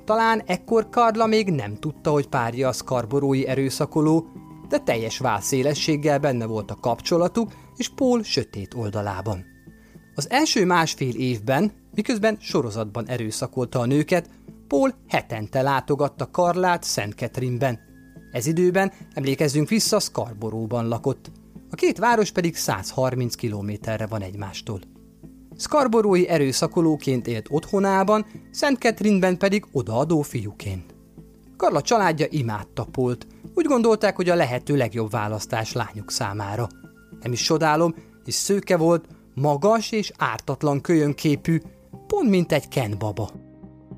Talán 0.05 0.43
ekkor 0.47 0.89
Karla 0.89 1.27
még 1.27 1.51
nem 1.51 1.75
tudta, 1.75 2.11
hogy 2.11 2.29
párja 2.29 2.69
a 2.69 2.73
szkarborói 2.73 3.47
erőszakoló, 3.47 4.27
de 4.69 4.79
teljes 4.79 5.19
válszélességgel 5.19 6.19
benne 6.19 6.47
volt 6.47 6.71
a 6.71 6.75
kapcsolatuk 6.81 7.53
és 7.77 7.89
Paul 7.89 8.23
sötét 8.23 8.75
oldalában. 8.75 9.45
Az 10.15 10.31
első 10.31 10.65
másfél 10.65 11.15
évben, 11.15 11.73
miközben 11.95 12.37
sorozatban 12.41 13.09
erőszakolta 13.09 13.79
a 13.79 13.87
nőket, 13.87 14.29
Paul 14.69 14.95
hetente 15.09 15.63
látogatta 15.63 16.31
Karlát 16.31 16.83
Szent 16.83 17.15
Ketrinben. 17.15 17.81
Ez 18.31 18.47
időben, 18.47 18.93
emlékezzünk 19.15 19.69
vissza, 19.69 20.01
Scarboroughban 20.01 20.89
lakott. 20.89 21.31
A 21.73 21.75
két 21.75 21.99
város 21.99 22.31
pedig 22.31 22.57
130 22.57 23.35
kilométerre 23.35 24.07
van 24.07 24.23
egymástól. 24.23 24.81
Scarboroughi 25.57 26.29
erőszakolóként 26.29 27.27
élt 27.27 27.47
otthonában, 27.51 28.27
Szent 28.51 28.79
Ketrinben 28.79 29.39
pedig 29.39 29.67
odaadó 29.73 30.23
fiúként. 30.23 30.95
Karla 31.57 31.83
családja 31.83 32.27
imádta 32.31 32.85
Polt, 32.85 33.27
úgy 33.55 33.65
gondolták, 33.65 34.17
hogy 34.17 34.29
a 34.29 34.35
lehető 34.35 34.77
legjobb 34.77 35.11
választás 35.11 35.73
lányuk 35.73 36.11
számára. 36.11 36.69
Nem 37.21 37.33
is 37.33 37.43
sodálom, 37.43 37.95
és 38.25 38.35
szőke 38.35 38.77
volt, 38.77 39.07
magas 39.35 39.93
és 39.93 40.13
ártatlan 40.17 40.81
kölyönképű, 40.81 41.61
pont 42.07 42.29
mint 42.31 42.53
egy 42.53 42.69
Ken 42.69 42.95
baba. 42.99 43.31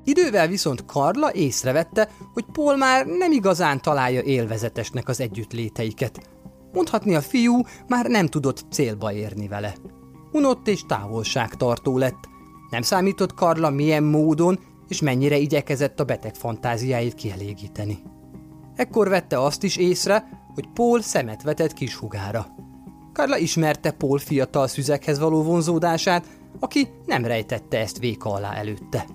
Idővel 0.03 0.47
viszont 0.47 0.85
Karla 0.85 1.33
észrevette, 1.33 2.09
hogy 2.33 2.45
Paul 2.51 2.75
már 2.77 3.05
nem 3.05 3.31
igazán 3.31 3.81
találja 3.81 4.21
élvezetesnek 4.21 5.07
az 5.07 5.19
együttléteiket. 5.19 6.34
Mondhatni 6.75 7.15
a 7.15 7.21
fiú 7.21 7.61
már 7.87 8.05
nem 8.05 8.27
tudott 8.27 8.65
célba 8.71 9.13
érni 9.13 9.47
vele. 9.47 9.75
Unott 10.31 10.67
és 10.67 10.85
távolságtartó 10.87 11.97
lett. 11.97 12.29
Nem 12.69 12.81
számított 12.81 13.33
Karla 13.33 13.69
milyen 13.69 14.03
módon 14.03 14.59
és 14.87 15.01
mennyire 15.01 15.37
igyekezett 15.37 15.99
a 15.99 16.03
beteg 16.03 16.35
fantáziáit 16.35 17.13
kielégíteni. 17.13 17.99
Ekkor 18.75 19.09
vette 19.09 19.41
azt 19.41 19.63
is 19.63 19.77
észre, 19.77 20.27
hogy 20.53 20.69
Paul 20.73 21.01
szemet 21.01 21.43
vetett 21.43 21.73
kishugára. 21.73 22.47
Karla 23.13 23.37
ismerte 23.37 23.91
Paul 23.91 24.19
fiatal 24.19 24.67
szüzekhez 24.67 25.19
való 25.19 25.43
vonzódását, 25.43 26.27
aki 26.59 26.87
nem 27.05 27.25
rejtette 27.25 27.79
ezt 27.79 27.99
véka 27.99 28.33
alá 28.33 28.53
előtte. 28.53 29.05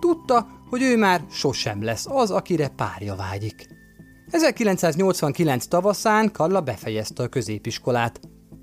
Tudta, 0.00 0.46
hogy 0.68 0.82
ő 0.82 0.96
már 0.96 1.24
sosem 1.30 1.82
lesz 1.82 2.06
az, 2.06 2.30
akire 2.30 2.68
párja 2.68 3.14
vágyik. 3.14 3.78
1989 4.30 5.66
tavaszán 5.66 6.32
Karla 6.32 6.60
befejezte 6.60 7.22
a 7.22 7.28
középiskolát. 7.28 8.20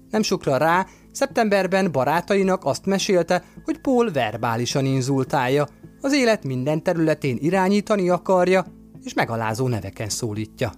Nem 0.09 0.21
sokra 0.21 0.57
rá, 0.57 0.88
szeptemberben 1.12 1.91
barátainak 1.91 2.65
azt 2.65 2.86
mesélte, 2.86 3.43
hogy 3.63 3.79
Paul 3.79 4.12
verbálisan 4.12 4.86
inzultálja, 4.86 5.67
az 6.01 6.13
élet 6.13 6.43
minden 6.43 6.83
területén 6.83 7.38
irányítani 7.39 8.09
akarja, 8.09 8.65
és 9.03 9.13
megalázó 9.13 9.67
neveken 9.67 10.09
szólítja. 10.09 10.71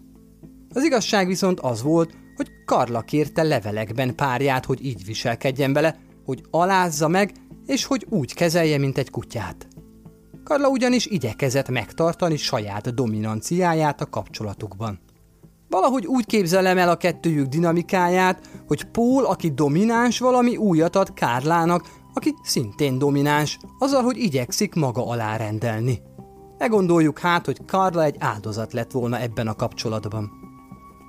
Az 0.74 0.84
igazság 0.84 1.28
viszont 1.28 1.60
az 1.60 1.82
volt, 1.82 2.14
hogy 2.36 2.50
Karla 2.66 3.02
kérte 3.02 3.44
levelekben 3.44 4.16
párját, 4.16 4.66
hogy 4.66 4.86
így 4.86 5.06
viselkedjen 5.06 5.74
vele, 5.74 6.00
hogy 6.26 6.44
alázza 6.50 7.08
meg, 7.08 7.32
és 7.66 7.86
hogy 7.86 8.06
úgy 8.10 8.34
kezelje, 8.34 8.78
mint 8.78 8.98
egy 8.98 9.10
kutyát. 9.10 9.68
Karla 10.50 10.68
ugyanis 10.68 11.06
igyekezett 11.06 11.70
megtartani 11.70 12.38
saját 12.38 12.94
dominanciáját 12.94 14.02
a 14.02 14.06
kapcsolatukban. 14.06 15.00
Valahogy 15.70 16.06
úgy 16.06 16.26
képzelem 16.26 16.78
el 16.78 16.90
a 16.90 16.96
kettőjük 16.96 17.48
dinamikáját, 17.48 18.50
hogy 18.68 18.84
Paul, 18.84 19.26
aki 19.26 19.50
domináns, 19.50 20.20
valami 20.20 20.58
újat 20.58 20.96
ad 20.96 21.14
Kárlának, 21.14 21.90
aki 22.14 22.36
szintén 22.44 22.98
domináns, 22.98 23.58
azzal, 23.80 24.04
hogy 24.04 24.18
igyekszik 24.18 24.74
maga 24.74 25.08
alá 25.08 25.38
rendelni. 25.38 26.02
Ne 26.58 26.68
gondoljuk 26.68 27.20
hát, 27.20 27.46
hogy 27.46 27.66
Karla 27.66 28.04
egy 28.04 28.16
áldozat 28.20 28.74
lett 28.74 28.92
volna 28.92 29.20
ebben 29.20 29.48
a 29.48 29.56
kapcsolatban. 29.56 30.32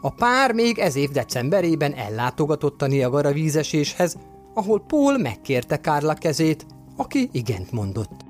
A 0.01 0.11
pár 0.11 0.53
még 0.53 0.79
ez 0.79 0.97
év 0.97 1.11
decemberében 1.11 1.95
ellátogatott 1.95 2.83
a 2.83 2.87
Niagara 2.87 3.33
vízeséshez, 3.33 4.17
ahol 4.55 4.81
Paul 4.81 5.19
megkérte 5.19 5.77
Kárla 5.77 6.15
kezét, 6.15 6.67
aki 6.97 7.29
igent 7.33 7.73
mondott. 7.73 8.29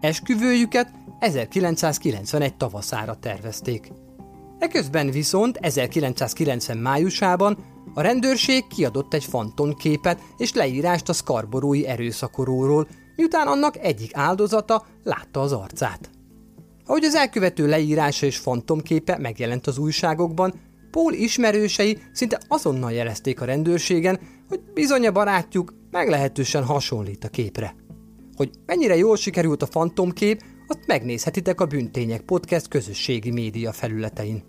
Esküvőjüket 0.00 0.90
1991 1.18 2.56
tavaszára 2.56 3.14
tervezték. 3.14 3.92
Eközben 4.58 5.10
viszont 5.10 5.56
1990 5.56 6.78
májusában 6.78 7.58
a 7.94 8.00
rendőrség 8.00 8.66
kiadott 8.66 9.14
egy 9.14 9.24
fantonképet 9.24 10.20
és 10.36 10.52
leírást 10.52 11.08
a 11.08 11.12
szkarborói 11.12 11.86
erőszakoróról, 11.86 12.88
miután 13.16 13.46
annak 13.46 13.76
egyik 13.76 14.16
áldozata 14.16 14.86
látta 15.04 15.40
az 15.40 15.52
arcát. 15.52 16.10
Ahogy 16.84 17.04
az 17.04 17.14
elkövető 17.14 17.66
leírása 17.66 18.26
és 18.26 18.36
fantomképe 18.36 19.18
megjelent 19.18 19.66
az 19.66 19.78
újságokban, 19.78 20.54
Paul 20.90 21.12
ismerősei 21.12 21.98
szinte 22.12 22.40
azonnal 22.48 22.92
jelezték 22.92 23.40
a 23.40 23.44
rendőrségen, 23.44 24.20
hogy 24.48 24.60
bizony 24.74 25.06
a 25.06 25.12
barátjuk 25.12 25.74
meglehetősen 25.90 26.64
hasonlít 26.64 27.24
a 27.24 27.28
képre. 27.28 27.74
Hogy 28.38 28.50
mennyire 28.66 28.96
jól 28.96 29.16
sikerült 29.16 29.62
a 29.62 29.66
fantomkép, 29.66 30.42
azt 30.66 30.86
megnézhetitek 30.86 31.60
a 31.60 31.66
Bűntények 31.66 32.20
Podcast 32.20 32.68
közösségi 32.68 33.30
média 33.30 33.72
felületein. 33.72 34.42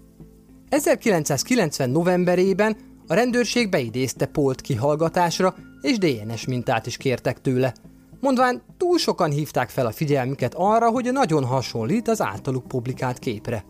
1990 0.69 1.89
novemberében 1.89 2.77
a 3.07 3.13
rendőrség 3.13 3.69
beidézte 3.69 4.25
Polt 4.25 4.61
kihallgatásra, 4.61 5.55
és 5.81 5.97
DNS 5.97 6.45
mintát 6.45 6.85
is 6.85 6.97
kértek 6.97 7.41
tőle. 7.41 7.73
Mondván 8.19 8.61
túl 8.77 8.97
sokan 8.97 9.31
hívták 9.31 9.69
fel 9.69 9.85
a 9.85 9.91
figyelmüket 9.91 10.53
arra, 10.55 10.89
hogy 10.89 11.11
nagyon 11.11 11.45
hasonlít 11.45 12.07
az 12.07 12.21
általuk 12.21 12.67
publikált 12.67 13.19
képre. 13.19 13.65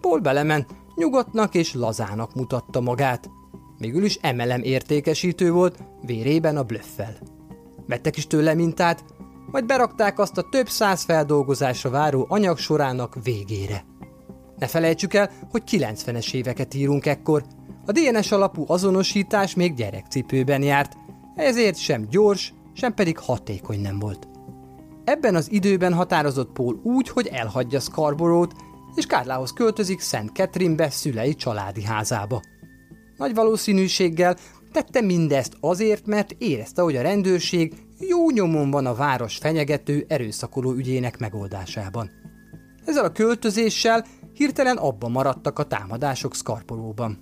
Paul 0.00 0.18
belement, 0.18 0.66
nyugodtnak 0.94 1.54
és 1.54 1.74
lazának 1.74 2.34
mutatta 2.34 2.80
magát. 2.80 3.30
Mégül 3.78 4.04
is 4.04 4.18
emelem 4.20 4.62
értékesítő 4.62 5.52
volt, 5.52 5.78
vérében 6.02 6.56
a 6.56 6.62
blöffel. 6.62 7.16
Vettek 7.86 8.16
is 8.16 8.26
tőle 8.26 8.54
mintát, 8.54 9.04
majd 9.50 9.66
berakták 9.66 10.18
azt 10.18 10.38
a 10.38 10.48
több 10.50 10.68
száz 10.68 11.02
feldolgozásra 11.02 11.90
váró 11.90 12.26
anyag 12.28 12.58
sorának 12.58 13.16
végére. 13.22 13.84
Ne 14.56 14.66
felejtsük 14.66 15.14
el, 15.14 15.30
hogy 15.50 15.62
90-es 15.70 16.34
éveket 16.34 16.74
írunk 16.74 17.06
ekkor. 17.06 17.44
A 17.86 17.92
DNS 17.92 18.32
alapú 18.32 18.64
azonosítás 18.66 19.54
még 19.54 19.74
gyerekcipőben 19.74 20.62
járt, 20.62 20.96
ezért 21.34 21.76
sem 21.76 22.06
gyors, 22.10 22.52
sem 22.72 22.94
pedig 22.94 23.18
hatékony 23.18 23.80
nem 23.80 23.98
volt. 23.98 24.28
Ebben 25.04 25.34
az 25.34 25.52
időben 25.52 25.92
határozott 25.94 26.52
Paul 26.52 26.80
úgy, 26.82 27.08
hogy 27.08 27.26
elhagyja 27.26 27.80
Scarborough-t, 27.80 28.54
és 28.94 29.06
Kárlához 29.06 29.52
költözik 29.52 30.00
Szent 30.00 30.32
Ketrinbe 30.32 30.90
szülei 30.90 31.34
családi 31.34 31.84
házába. 31.84 32.42
Nagy 33.16 33.34
valószínűséggel 33.34 34.36
tette 34.72 35.00
mindezt 35.00 35.56
azért, 35.60 36.06
mert 36.06 36.34
érezte, 36.38 36.82
hogy 36.82 36.96
a 36.96 37.02
rendőrség 37.02 37.74
jó 38.00 38.30
nyomon 38.30 38.70
van 38.70 38.86
a 38.86 38.94
város 38.94 39.36
fenyegető, 39.36 40.04
erőszakoló 40.08 40.72
ügyének 40.72 41.18
megoldásában. 41.18 42.10
Ezzel 42.84 43.04
a 43.04 43.12
költözéssel 43.12 44.06
hirtelen 44.32 44.76
abba 44.76 45.08
maradtak 45.08 45.58
a 45.58 45.64
támadások 45.64 46.34
Skarporóban. 46.34 47.18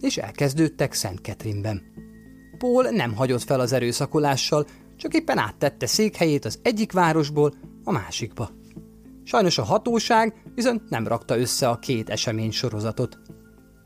És 0.00 0.16
elkezdődtek 0.16 0.92
Szent 0.92 1.20
Ketrinben. 1.20 1.82
Paul 2.58 2.90
nem 2.90 3.14
hagyott 3.14 3.42
fel 3.42 3.60
az 3.60 3.72
erőszakolással, 3.72 4.66
csak 4.96 5.14
éppen 5.14 5.38
áttette 5.38 5.86
székhelyét 5.86 6.44
az 6.44 6.58
egyik 6.62 6.92
városból 6.92 7.54
a 7.84 7.92
másikba. 7.92 8.50
Sajnos 9.24 9.58
a 9.58 9.64
hatóság 9.64 10.42
viszont 10.54 10.88
nem 10.88 11.06
rakta 11.06 11.38
össze 11.38 11.68
a 11.68 11.78
két 11.78 12.10
esemény 12.10 12.50
sorozatot. 12.50 13.18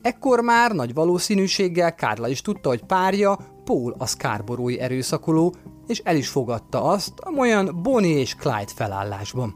Ekkor 0.02 0.40
már 0.40 0.72
nagy 0.72 0.94
valószínűséggel 0.94 1.94
Kárla 1.94 2.28
is 2.28 2.40
tudta, 2.40 2.68
hogy 2.68 2.84
párja 2.84 3.38
Paul 3.70 3.94
a 3.98 4.06
Scarborói 4.06 4.80
erőszakoló, 4.80 5.54
és 5.86 5.98
el 5.98 6.16
is 6.16 6.28
fogadta 6.28 6.82
azt 6.82 7.12
olyan 7.38 7.80
Bonnie 7.82 8.18
és 8.18 8.34
Clyde 8.34 8.72
felállásban. 8.74 9.54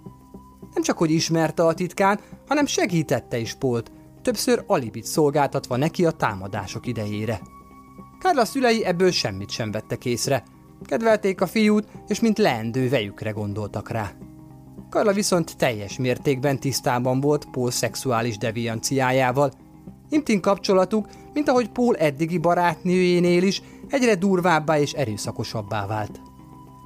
Nem 0.75 0.83
csak 0.83 0.99
hogy 0.99 1.11
ismerte 1.11 1.67
a 1.67 1.75
titkát, 1.75 2.23
hanem 2.49 2.67
segítette 2.67 3.39
is 3.39 3.55
Polt, 3.55 3.91
többször 4.23 4.65
alibit 4.67 5.05
szolgáltatva 5.05 5.77
neki 5.77 6.05
a 6.05 6.11
támadások 6.11 6.87
idejére. 6.87 7.41
Kárla 8.19 8.45
szülei 8.45 8.85
ebből 8.85 9.11
semmit 9.11 9.51
sem 9.51 9.71
vettek 9.71 10.05
észre. 10.05 10.43
Kedvelték 10.85 11.41
a 11.41 11.47
fiút, 11.47 11.89
és 12.07 12.21
mint 12.21 12.39
leendő 12.39 12.89
vejükre 12.89 13.31
gondoltak 13.31 13.91
rá. 13.91 14.13
Karla 14.91 15.13
viszont 15.13 15.57
teljes 15.57 15.99
mértékben 15.99 16.61
tisztában 16.61 17.21
volt 17.21 17.51
Paul 17.51 17.71
szexuális 17.71 18.39
devianciájával. 18.39 19.53
Intim 20.09 20.41
kapcsolatuk, 20.41 21.09
mint 21.33 21.49
ahogy 21.49 21.69
Paul 21.69 21.97
eddigi 21.97 22.39
barátnőjénél 22.39 23.43
is, 23.43 23.63
egyre 23.89 24.15
durvábbá 24.15 24.79
és 24.79 24.93
erőszakosabbá 24.93 25.87
vált. 25.87 26.21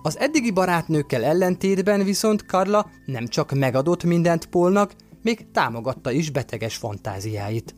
Az 0.03 0.19
eddigi 0.19 0.51
barátnőkkel 0.51 1.25
ellentétben 1.25 2.05
viszont 2.05 2.47
Karla 2.47 2.91
nem 3.07 3.27
csak 3.27 3.53
megadott 3.53 4.05
mindent 4.05 4.47
Paulnak, 4.47 4.95
még 5.23 5.51
támogatta 5.53 6.11
is 6.11 6.31
beteges 6.31 6.77
fantáziáit. 6.77 7.75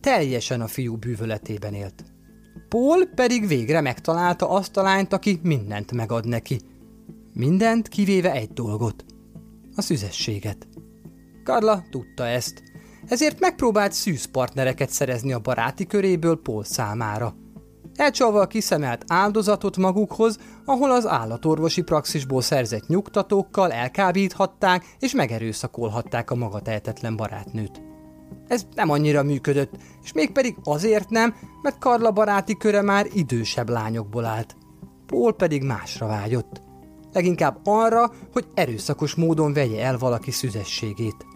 Teljesen 0.00 0.60
a 0.60 0.66
fiú 0.66 0.96
bűvöletében 0.96 1.74
élt. 1.74 2.04
Paul 2.68 3.06
pedig 3.14 3.46
végre 3.46 3.80
megtalálta 3.80 4.48
azt 4.48 4.76
a 4.76 4.82
lányt, 4.82 5.12
aki 5.12 5.40
mindent 5.42 5.92
megad 5.92 6.26
neki. 6.26 6.60
Mindent 7.34 7.88
kivéve 7.88 8.32
egy 8.32 8.52
dolgot. 8.52 9.04
A 9.74 9.82
szüzességet. 9.82 10.68
Karla 11.44 11.84
tudta 11.90 12.26
ezt, 12.26 12.62
ezért 13.08 13.40
megpróbált 13.40 13.92
szűz 13.92 14.24
partnereket 14.24 14.90
szerezni 14.90 15.32
a 15.32 15.38
baráti 15.38 15.86
köréből 15.86 16.40
Paul 16.42 16.64
számára– 16.64 17.34
elcsalva 17.98 18.40
a 18.40 18.46
kiszemelt 18.46 19.04
áldozatot 19.06 19.76
magukhoz, 19.76 20.38
ahol 20.64 20.90
az 20.90 21.06
állatorvosi 21.06 21.82
praxisból 21.82 22.42
szerzett 22.42 22.86
nyugtatókkal 22.86 23.72
elkábíthatták 23.72 24.84
és 24.98 25.12
megerőszakolhatták 25.14 26.30
a 26.30 26.34
magatehetetlen 26.34 27.16
barátnőt. 27.16 27.82
Ez 28.48 28.66
nem 28.74 28.90
annyira 28.90 29.22
működött, 29.22 29.72
és 30.02 30.12
mégpedig 30.12 30.56
azért 30.64 31.08
nem, 31.08 31.34
mert 31.62 31.78
Karla 31.78 32.10
baráti 32.10 32.56
köre 32.56 32.82
már 32.82 33.06
idősebb 33.12 33.68
lányokból 33.68 34.24
állt. 34.24 34.56
Paul 35.06 35.32
pedig 35.32 35.62
másra 35.62 36.06
vágyott. 36.06 36.60
Leginkább 37.12 37.60
arra, 37.64 38.12
hogy 38.32 38.46
erőszakos 38.54 39.14
módon 39.14 39.52
vegye 39.52 39.84
el 39.84 39.98
valaki 39.98 40.30
szüzességét. 40.30 41.26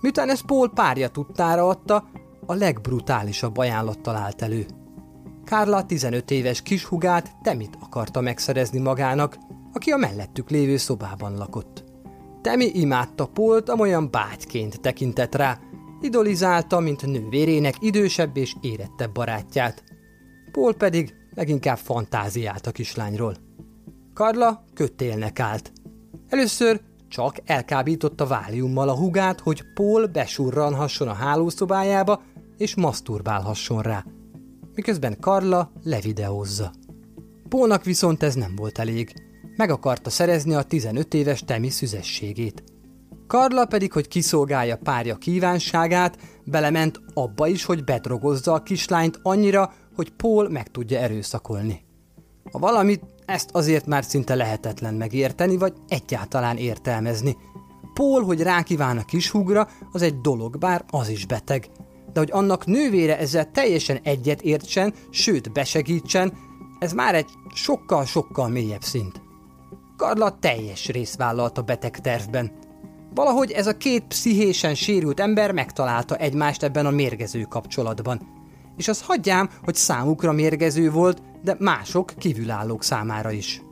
Miután 0.00 0.28
ezt 0.28 0.44
Paul 0.46 0.70
párja 0.70 1.08
tudtára 1.08 1.68
adta, 1.68 2.08
a 2.46 2.54
legbrutálisabb 2.54 3.56
ajánlattal 3.56 4.16
állt 4.16 4.42
elő– 4.42 4.66
Kárla 5.46 5.86
15 5.86 6.30
éves 6.30 6.62
kishugát 6.62 7.36
Temit 7.42 7.78
akarta 7.80 8.20
megszerezni 8.20 8.78
magának, 8.78 9.38
aki 9.72 9.90
a 9.90 9.96
mellettük 9.96 10.50
lévő 10.50 10.76
szobában 10.76 11.36
lakott. 11.36 11.84
Temi 12.42 12.64
imádta 12.64 13.26
Polt, 13.26 13.68
amolyan 13.68 14.10
bátyként 14.10 14.80
tekintett 14.80 15.34
rá, 15.34 15.58
idolizálta, 16.00 16.80
mint 16.80 17.06
nővérének 17.06 17.74
idősebb 17.80 18.36
és 18.36 18.54
érettebb 18.60 19.12
barátját. 19.12 19.82
Paul 20.52 20.74
pedig 20.74 21.14
leginkább 21.34 21.78
fantáziált 21.78 22.66
a 22.66 22.70
kislányról. 22.70 23.36
Karla 24.14 24.64
kötélnek 24.74 25.40
állt. 25.40 25.72
Először 26.28 26.80
csak 27.16 27.36
elkábította 27.44 28.26
váliummal 28.26 28.88
a 28.88 28.96
hugát, 28.96 29.40
hogy 29.40 29.62
Paul 29.74 30.06
besurranhasson 30.06 31.08
a 31.08 31.12
hálószobájába 31.12 32.22
és 32.56 32.74
maszturbálhasson 32.74 33.82
rá 33.82 34.04
miközben 34.76 35.16
Karla 35.20 35.72
levideózza. 35.82 36.72
Pólnak 37.48 37.84
viszont 37.84 38.22
ez 38.22 38.34
nem 38.34 38.56
volt 38.56 38.78
elég. 38.78 39.14
Meg 39.56 39.70
akarta 39.70 40.10
szerezni 40.10 40.54
a 40.54 40.62
15 40.62 41.14
éves 41.14 41.40
Temi 41.40 41.70
szüzességét. 41.70 42.62
Karla 43.26 43.64
pedig, 43.64 43.92
hogy 43.92 44.08
kiszolgálja 44.08 44.76
párja 44.76 45.16
kívánságát, 45.16 46.18
belement 46.44 47.00
abba 47.14 47.46
is, 47.46 47.64
hogy 47.64 47.84
bedrogozza 47.84 48.52
a 48.52 48.62
kislányt 48.62 49.18
annyira, 49.22 49.72
hogy 49.94 50.10
Pól 50.10 50.48
meg 50.48 50.70
tudja 50.70 50.98
erőszakolni. 50.98 51.84
A 52.50 52.58
valamit 52.58 53.02
ezt 53.26 53.50
azért 53.52 53.86
már 53.86 54.04
szinte 54.04 54.34
lehetetlen 54.34 54.94
megérteni, 54.94 55.56
vagy 55.56 55.72
egyáltalán 55.88 56.56
értelmezni. 56.56 57.36
Pól, 57.94 58.24
hogy 58.24 58.42
rákíván 58.42 58.98
a 58.98 59.04
kishúgra, 59.04 59.68
az 59.92 60.02
egy 60.02 60.20
dolog, 60.20 60.58
bár 60.58 60.84
az 60.90 61.08
is 61.08 61.26
beteg. 61.26 61.68
De 62.12 62.20
hogy 62.20 62.30
annak 62.32 62.66
nővére 62.66 63.18
ezzel 63.18 63.50
teljesen 63.50 63.98
egyet 64.02 64.42
értsen, 64.42 64.94
sőt 65.10 65.52
besegítsen, 65.52 66.32
ez 66.78 66.92
már 66.92 67.14
egy 67.14 67.28
sokkal-sokkal 67.54 68.48
mélyebb 68.48 68.82
szint. 68.82 69.20
Karla 69.96 70.38
teljes 70.38 70.86
részt 70.86 71.16
vállalt 71.16 71.58
a 71.58 71.62
beteg 71.62 72.00
tervben. 72.00 72.52
Valahogy 73.14 73.50
ez 73.50 73.66
a 73.66 73.76
két 73.76 74.04
pszichésen 74.04 74.74
sérült 74.74 75.20
ember 75.20 75.52
megtalálta 75.52 76.16
egymást 76.16 76.62
ebben 76.62 76.86
a 76.86 76.90
mérgező 76.90 77.42
kapcsolatban. 77.42 78.20
És 78.76 78.88
az 78.88 79.02
hagyjám, 79.02 79.50
hogy 79.64 79.74
számukra 79.74 80.32
mérgező 80.32 80.90
volt, 80.90 81.22
de 81.46 81.56
mások 81.58 82.12
kívülállók 82.18 82.82
számára 82.82 83.30
is. 83.30 83.62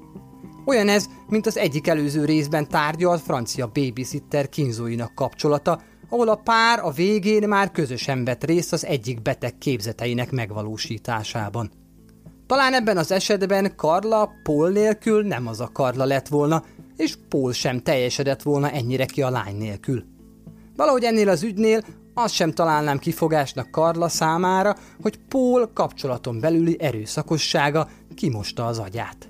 Olyan 0.65 0.89
ez, 0.89 1.09
mint 1.29 1.47
az 1.47 1.59
egyik 1.59 1.87
előző 1.87 2.25
részben 2.25 2.69
tárgyalt 2.69 3.21
francia 3.21 3.67
babysitter 3.67 4.49
kínzóinak 4.49 5.15
kapcsolata, 5.15 5.81
ahol 6.09 6.29
a 6.29 6.35
pár 6.35 6.79
a 6.79 6.91
végén 6.91 7.49
már 7.49 7.71
közösen 7.71 8.25
vett 8.25 8.45
részt 8.45 8.73
az 8.73 8.85
egyik 8.85 9.23
beteg 9.23 9.59
képzeteinek 9.59 10.31
megvalósításában. 10.31 11.71
Talán 12.47 12.75
ebben 12.75 12.97
az 12.97 13.11
esetben 13.11 13.77
Karla 13.77 14.31
Paul 14.43 14.71
nélkül 14.71 15.23
nem 15.23 15.47
az 15.47 15.61
a 15.61 15.71
Karla 15.73 16.05
lett 16.05 16.29
volna, 16.29 16.65
és 16.97 17.17
Paul 17.29 17.53
sem 17.53 17.81
teljesedett 17.81 18.43
volna 18.43 18.71
ennyire 18.71 19.07
ki 19.07 19.23
a 19.23 19.31
lány 19.31 19.57
nélkül. 19.57 20.05
Valahogy 20.77 21.05
ennél 21.05 21.29
az 21.29 21.43
ügynél 21.43 21.85
azt 22.15 22.35
sem 22.35 22.53
találnám 22.53 22.99
kifogásnak 22.99 23.71
Karla 23.71 24.09
számára, 24.09 24.77
hogy 25.03 25.19
Paul 25.29 25.71
kapcsolaton 25.73 26.41
belüli 26.41 26.77
erőszakossága 26.81 27.89
kimosta 28.15 28.67
az 28.67 28.79
agyát. 28.79 29.29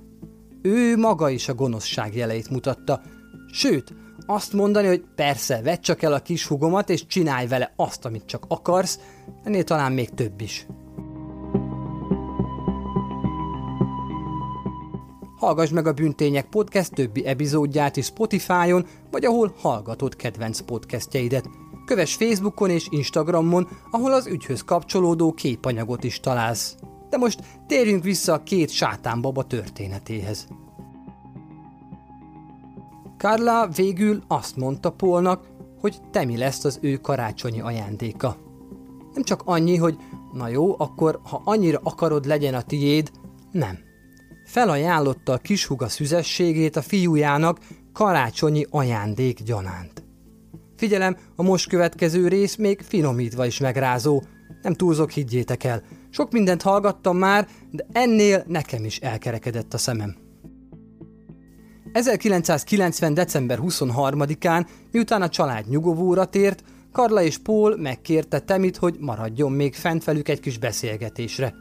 Ő 0.63 0.97
maga 0.97 1.31
is 1.31 1.49
a 1.49 1.55
gonoszság 1.55 2.17
jeleit 2.17 2.51
mutatta, 2.51 3.01
sőt, 3.53 3.95
azt 4.27 4.53
mondani, 4.53 4.87
hogy 4.87 5.05
persze, 5.15 5.63
vedd 5.63 5.81
csak 5.81 6.03
el 6.03 6.13
a 6.13 6.19
kis 6.19 6.47
hugomat, 6.47 6.91
és 6.91 7.07
csinálj 7.07 7.47
vele 7.47 7.73
azt, 7.77 8.05
amit 8.05 8.27
csak 8.27 8.45
akarsz, 8.49 8.99
ennél 9.43 9.65
talán 9.65 9.93
még 9.93 10.11
több 10.11 10.41
is. 10.41 10.67
Hallgass 15.37 15.71
meg 15.71 15.87
a 15.87 15.93
Bűntények 15.93 16.47
Podcast 16.47 16.93
többi 16.93 17.27
epizódját 17.27 17.97
is 17.97 18.05
Spotify-on, 18.05 18.87
vagy 19.11 19.25
ahol 19.25 19.55
hallgatod 19.59 20.17
kedvenc 20.17 20.61
podcastjeidet. 20.61 21.64
Kövess 21.85 22.15
Facebookon 22.15 22.71
és 22.71 22.87
Instagramon, 22.91 23.69
ahol 23.91 24.13
az 24.13 24.27
ügyhöz 24.27 24.65
kapcsolódó 24.65 25.33
képanyagot 25.33 26.05
is 26.05 26.21
találsz. 26.21 26.77
De 27.11 27.17
most 27.17 27.41
térjünk 27.67 28.03
vissza 28.03 28.33
a 28.33 28.43
két 28.43 28.71
sátánbaba 28.71 29.43
történetéhez. 29.43 30.47
Carla 33.19 33.69
végül 33.69 34.23
azt 34.29 34.57
mondta 34.57 34.91
Polnak, 34.91 35.47
hogy 35.81 35.97
te 36.11 36.25
mi 36.25 36.37
lesz 36.37 36.65
az 36.65 36.79
ő 36.81 36.97
karácsonyi 36.97 37.61
ajándéka. 37.61 38.37
Nem 39.13 39.23
csak 39.23 39.43
annyi, 39.45 39.77
hogy 39.77 39.97
na 40.33 40.49
jó, 40.49 40.75
akkor 40.79 41.21
ha 41.23 41.43
annyira 41.45 41.81
akarod 41.83 42.25
legyen 42.25 42.55
a 42.55 42.63
tiéd, 42.63 43.11
nem 43.51 43.79
felajánlotta 44.45 45.33
a 45.33 45.39
kishuga 45.39 45.89
szüzességét 45.89 46.77
a 46.77 46.83
fiújának 46.83 47.59
karácsonyi 47.93 48.67
ajándék 48.71 49.43
gyanánt. 49.43 50.04
Figyelem, 50.85 51.17
a 51.37 51.43
most 51.43 51.69
következő 51.69 52.29
rész 52.29 52.57
még 52.57 52.81
finomítva 52.81 53.47
is 53.47 53.59
megrázó. 53.59 54.23
Nem 54.63 54.75
túlzok, 54.75 55.11
higgyétek 55.11 55.65
el. 55.65 55.83
Sok 56.11 56.33
mindent 56.33 56.63
hallgattam 56.63 57.17
már, 57.17 57.49
de 57.71 57.87
ennél 57.93 58.45
nekem 58.47 58.85
is 58.85 58.99
elkerekedett 58.99 59.75
a 59.75 59.79
szemem. 59.79 60.17
1990. 61.93 63.15
december 63.15 63.59
23-án, 63.63 64.67
miután 64.91 65.23
a 65.23 65.29
család 65.29 65.69
nyugovóra 65.69 66.25
tért, 66.25 66.65
Karla 66.93 67.23
és 67.23 67.39
Paul 67.39 67.77
megkérte 67.77 68.41
Temit, 68.41 68.77
hogy 68.77 68.97
maradjon 69.01 69.53
még 69.53 69.75
fent 69.75 70.05
velük 70.05 70.29
egy 70.29 70.41
kis 70.41 70.59
beszélgetésre 70.59 71.55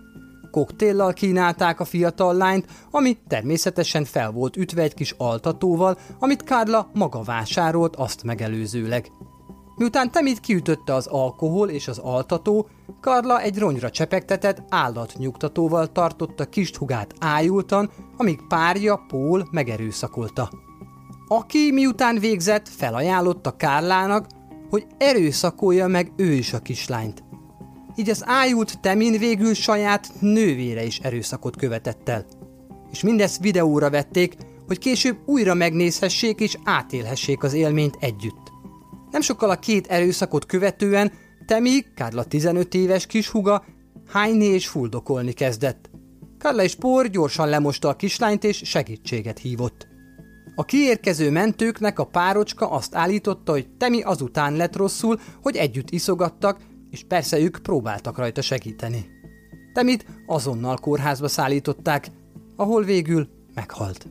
koktéllal 0.53 1.13
kínálták 1.13 1.79
a 1.79 1.85
fiatal 1.85 2.35
lányt, 2.35 2.65
ami 2.91 3.17
természetesen 3.27 4.05
fel 4.05 4.31
volt 4.31 4.57
ütve 4.57 4.81
egy 4.81 4.93
kis 4.93 5.15
altatóval, 5.17 5.97
amit 6.19 6.43
Kárla 6.43 6.89
maga 6.93 7.21
vásárolt 7.21 7.95
azt 7.95 8.23
megelőzőleg. 8.23 9.11
Miután 9.75 10.11
Temit 10.11 10.39
kiütötte 10.39 10.93
az 10.93 11.07
alkohol 11.07 11.69
és 11.69 11.87
az 11.87 11.97
altató, 11.97 12.67
Karla 13.01 13.41
egy 13.41 13.57
ronyra 13.57 13.89
csepegtetett 13.89 14.63
állatnyugtatóval 14.69 15.91
tartotta 15.91 16.45
kis 16.45 16.77
hugát 16.77 17.13
ájultan, 17.19 17.89
amíg 18.17 18.39
párja 18.47 19.05
Pól 19.07 19.47
megerőszakolta. 19.51 20.49
Aki 21.27 21.71
miután 21.71 22.19
végzett, 22.19 22.69
felajánlotta 22.69 23.55
Kárlának, 23.55 24.27
hogy 24.69 24.85
erőszakolja 24.97 25.87
meg 25.87 26.11
ő 26.15 26.31
is 26.31 26.53
a 26.53 26.59
kislányt 26.59 27.23
így 27.95 28.09
az 28.09 28.23
ájult 28.25 28.79
Temin 28.79 29.17
végül 29.19 29.53
saját 29.53 30.11
nővére 30.19 30.83
is 30.83 30.99
erőszakot 30.99 31.55
követett 31.55 32.09
el. 32.09 32.25
És 32.91 33.01
mindezt 33.01 33.41
videóra 33.41 33.89
vették, 33.89 34.35
hogy 34.67 34.77
később 34.77 35.17
újra 35.25 35.53
megnézhessék 35.53 36.39
és 36.39 36.57
átélhessék 36.63 37.43
az 37.43 37.53
élményt 37.53 37.97
együtt. 37.99 38.51
Nem 39.11 39.21
sokkal 39.21 39.49
a 39.49 39.59
két 39.59 39.87
erőszakot 39.87 40.45
követően 40.45 41.11
Temi, 41.45 41.85
Kárla 41.95 42.23
15 42.23 42.73
éves 42.73 43.05
kishuga, 43.05 43.65
hányni 44.07 44.45
és 44.45 44.67
fuldokolni 44.67 45.31
kezdett. 45.31 45.89
Kárla 46.37 46.63
és 46.63 46.75
Pór 46.75 47.09
gyorsan 47.09 47.49
lemosta 47.49 47.87
a 47.87 47.95
kislányt 47.95 48.43
és 48.43 48.61
segítséget 48.63 49.39
hívott. 49.39 49.87
A 50.55 50.65
kiérkező 50.65 51.31
mentőknek 51.31 51.99
a 51.99 52.05
párocska 52.05 52.69
azt 52.71 52.95
állította, 52.95 53.51
hogy 53.51 53.67
Temi 53.77 54.01
azután 54.01 54.55
lett 54.55 54.75
rosszul, 54.75 55.19
hogy 55.41 55.55
együtt 55.55 55.89
iszogattak, 55.89 56.59
és 56.93 57.03
persze 57.07 57.39
ők 57.39 57.57
próbáltak 57.57 58.17
rajta 58.17 58.41
segíteni. 58.41 59.05
Temit 59.73 60.05
azonnal 60.25 60.77
kórházba 60.77 61.27
szállították, 61.27 62.11
ahol 62.55 62.83
végül 62.83 63.27
meghalt. 63.53 64.07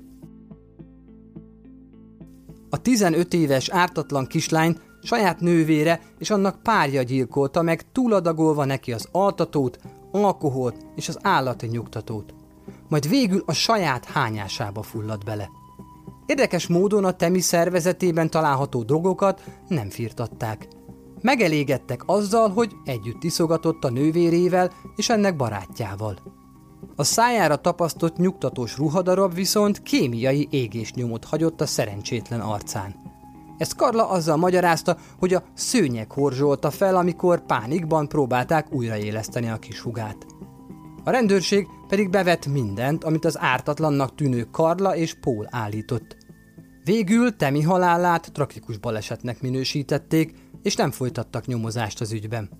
A 2.71 2.83
15 2.83 3.35
éves 3.35 3.69
ártatlan 3.69 4.27
kislányt 4.27 4.81
saját 5.03 5.41
nővére 5.41 6.01
és 6.19 6.31
annak 6.31 6.63
párja 6.63 7.03
gyilkolta 7.03 7.63
meg 7.63 7.93
túladagolva 7.93 8.65
neki 8.65 8.93
az 8.93 9.09
altatót, 9.13 9.79
alkoholt 10.11 10.77
és 10.97 11.09
az 11.09 11.19
állati 11.21 11.67
nyugtatót. 11.67 12.35
Majd 12.89 13.09
végül 13.09 13.43
a 13.47 13.53
saját 13.53 14.05
hányásába 14.05 14.83
fulladt 14.83 15.25
bele. 15.25 15.51
Érdekes 16.27 16.67
módon 16.67 17.05
a 17.05 17.13
temi 17.13 17.41
szervezetében 17.41 18.31
található 18.31 18.83
drogokat 18.83 19.43
nem 19.69 19.89
firtatták– 19.89 20.67
Megelégedtek 21.23 22.03
azzal, 22.07 22.49
hogy 22.49 22.73
együtt 22.85 23.23
iszogatott 23.23 23.85
a 23.85 23.91
nővérével 23.91 24.73
és 24.97 25.09
ennek 25.09 25.37
barátjával. 25.37 26.19
A 26.97 27.05
szájára 27.05 27.57
tapasztott 27.57 28.17
nyugtatós 28.17 28.77
ruhadarab 28.77 29.35
viszont 29.35 29.83
kémiai 29.83 30.49
égésnyomot 30.51 31.25
hagyott 31.25 31.61
a 31.61 31.67
szerencsétlen 31.67 32.41
arcán. 32.41 32.95
Ezt 33.59 33.77
Karla 33.77 34.09
azzal 34.09 34.37
magyarázta, 34.37 34.97
hogy 35.19 35.35
a 35.35 35.43
szőnyeg 35.55 36.13
horzsolta 36.13 36.71
fel, 36.71 36.97
amikor 36.97 37.47
pánikban 37.47 38.09
próbálták 38.09 38.73
újraéleszteni 38.73 39.49
a 39.49 39.57
kis 39.57 39.81
hugát. 39.81 40.27
A 41.05 41.11
rendőrség 41.11 41.67
pedig 41.89 42.11
bevett 42.11 42.47
mindent, 42.47 43.05
amit 43.05 43.25
az 43.25 43.39
ártatlannak 43.41 44.15
tűnő 44.15 44.49
Karla 44.51 44.97
és 44.97 45.15
Paul 45.21 45.47
állított. 45.51 46.17
Végül 46.85 47.37
Temi 47.37 47.63
halálát 47.63 48.33
tragikus 48.33 48.79
balesetnek 48.79 49.41
minősítették, 49.41 50.35
és 50.63 50.75
nem 50.75 50.91
folytattak 50.91 51.47
nyomozást 51.47 52.01
az 52.01 52.13
ügyben. 52.13 52.51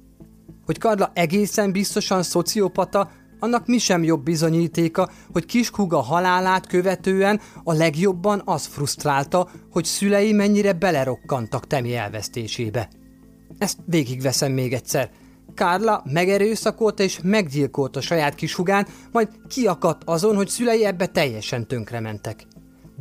Hogy 0.67 0.79
Karla 0.79 1.11
egészen 1.15 1.73
biztosan 1.73 2.23
szociopata, 2.23 3.11
annak 3.39 3.67
mi 3.67 3.79
sem 3.79 4.05
jobb 4.05 4.23
bizonyítéka, 4.23 5.11
hogy 5.33 5.45
kiskuga 5.45 6.01
halálát 6.01 6.67
követően 6.67 7.41
a 7.65 7.73
legjobban 7.73 8.43
az 8.45 8.67
frusztrálta, 8.67 9.49
hogy 9.71 9.85
szülei 9.85 10.33
mennyire 10.33 10.73
belerokkantak 10.73 11.67
Temi 11.67 11.95
elvesztésébe. 11.95 12.89
Ezt 13.59 13.79
végigveszem 13.85 14.53
még 14.53 14.73
egyszer. 14.73 15.11
Kárla 15.55 16.03
megerőszakolta 16.13 17.03
és 17.03 17.21
meggyilkolta 17.23 18.01
saját 18.01 18.35
kishugán, 18.35 18.87
majd 19.13 19.29
kiakadt 19.49 20.03
azon, 20.05 20.37
hogy 20.37 20.49
szülei 20.49 20.85
ebbe 20.85 21.07
teljesen 21.07 21.67
tönkrementek. 21.67 22.47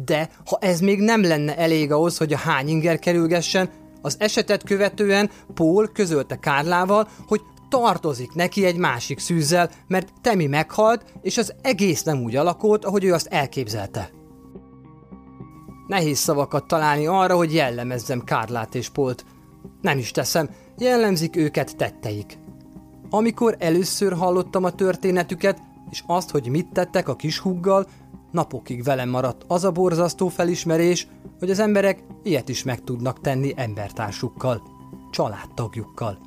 De 0.05 0.29
ha 0.45 0.57
ez 0.61 0.79
még 0.79 0.99
nem 0.99 1.21
lenne 1.21 1.57
elég 1.57 1.91
ahhoz, 1.91 2.17
hogy 2.17 2.33
a 2.33 2.37
hányinger 2.37 2.99
kerülgessen, 2.99 3.69
az 4.01 4.15
esetet 4.19 4.63
követően 4.63 5.29
Paul 5.53 5.87
közölte 5.87 6.39
Kárlával, 6.39 7.07
hogy 7.27 7.41
tartozik 7.69 8.33
neki 8.33 8.65
egy 8.65 8.77
másik 8.77 9.19
szűzzel, 9.19 9.69
mert 9.87 10.13
Temi 10.21 10.47
meghalt, 10.47 11.05
és 11.21 11.37
az 11.37 11.53
egész 11.61 12.03
nem 12.03 12.23
úgy 12.23 12.35
alakult, 12.35 12.85
ahogy 12.85 13.03
ő 13.03 13.13
azt 13.13 13.27
elképzelte. 13.27 14.09
Nehéz 15.87 16.17
szavakat 16.17 16.67
találni 16.67 17.05
arra, 17.05 17.35
hogy 17.35 17.53
jellemezzem 17.53 18.23
Kárlát 18.23 18.75
és 18.75 18.89
Polt. 18.89 19.25
Nem 19.81 19.97
is 19.97 20.11
teszem, 20.11 20.49
jellemzik 20.77 21.35
őket 21.35 21.75
tetteik. 21.75 22.37
Amikor 23.09 23.55
először 23.59 24.13
hallottam 24.13 24.63
a 24.63 24.71
történetüket, 24.71 25.61
és 25.89 26.03
azt, 26.07 26.29
hogy 26.29 26.47
mit 26.47 26.67
tettek 26.73 27.07
a 27.07 27.15
kis 27.15 27.39
huggal, 27.39 27.87
napokig 28.31 28.83
velem 28.83 29.09
maradt 29.09 29.43
az 29.47 29.63
a 29.63 29.71
borzasztó 29.71 30.27
felismerés, 30.27 31.07
hogy 31.39 31.49
az 31.49 31.59
emberek 31.59 32.03
ilyet 32.23 32.49
is 32.49 32.63
meg 32.63 32.83
tudnak 32.83 33.21
tenni 33.21 33.53
embertársukkal, 33.55 34.61
családtagjukkal. 35.11 36.17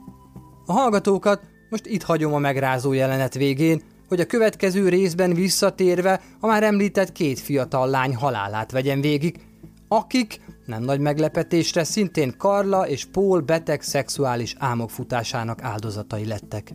A 0.67 0.73
hallgatókat 0.73 1.41
most 1.71 1.87
itt 1.87 2.03
hagyom 2.03 2.35
a 2.35 2.39
megrázó 2.39 2.93
jelenet 2.93 3.35
végén, 3.35 3.83
hogy 4.09 4.21
a 4.21 4.27
következő 4.27 4.89
részben 4.89 5.35
visszatérve 5.35 6.21
a 6.41 6.47
már 6.47 6.63
említett 6.63 7.13
két 7.13 7.39
fiatal 7.39 7.89
lány 7.89 8.15
halálát 8.15 8.71
vegyem 8.71 9.01
végig, 9.01 9.41
akik, 9.89 10.41
nem 10.67 10.83
nagy 10.83 11.01
meglepetésre, 11.01 11.85
szintén 11.85 12.35
Karla 12.37 12.89
és 12.89 13.05
Paul 13.05 13.41
beteg 13.41 13.83
szexuális 13.83 14.55
álmok 14.59 14.91
futásának 14.91 15.63
áldozatai 15.63 16.27
lettek. 16.27 16.75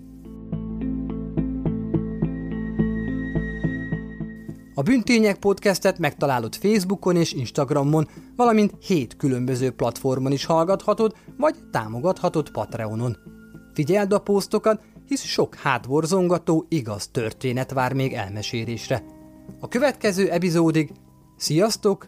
A 4.79 4.81
Bűntények 4.81 5.39
podcastet 5.39 5.97
megtalálod 5.97 6.55
Facebookon 6.55 7.15
és 7.15 7.33
Instagramon, 7.33 8.07
valamint 8.35 8.73
hét 8.79 9.17
különböző 9.17 9.71
platformon 9.71 10.31
is 10.31 10.45
hallgathatod, 10.45 11.15
vagy 11.37 11.55
támogathatod 11.71 12.49
Patreonon. 12.49 13.17
Figyeld 13.73 14.13
a 14.13 14.19
posztokat, 14.19 14.81
hisz 15.07 15.23
sok 15.23 15.55
hátborzongató, 15.55 16.65
igaz 16.69 17.07
történet 17.07 17.71
vár 17.71 17.93
még 17.93 18.13
elmesélésre. 18.13 19.03
A 19.59 19.67
következő 19.67 20.29
epizódig 20.29 20.91
sziasztok, 21.37 22.07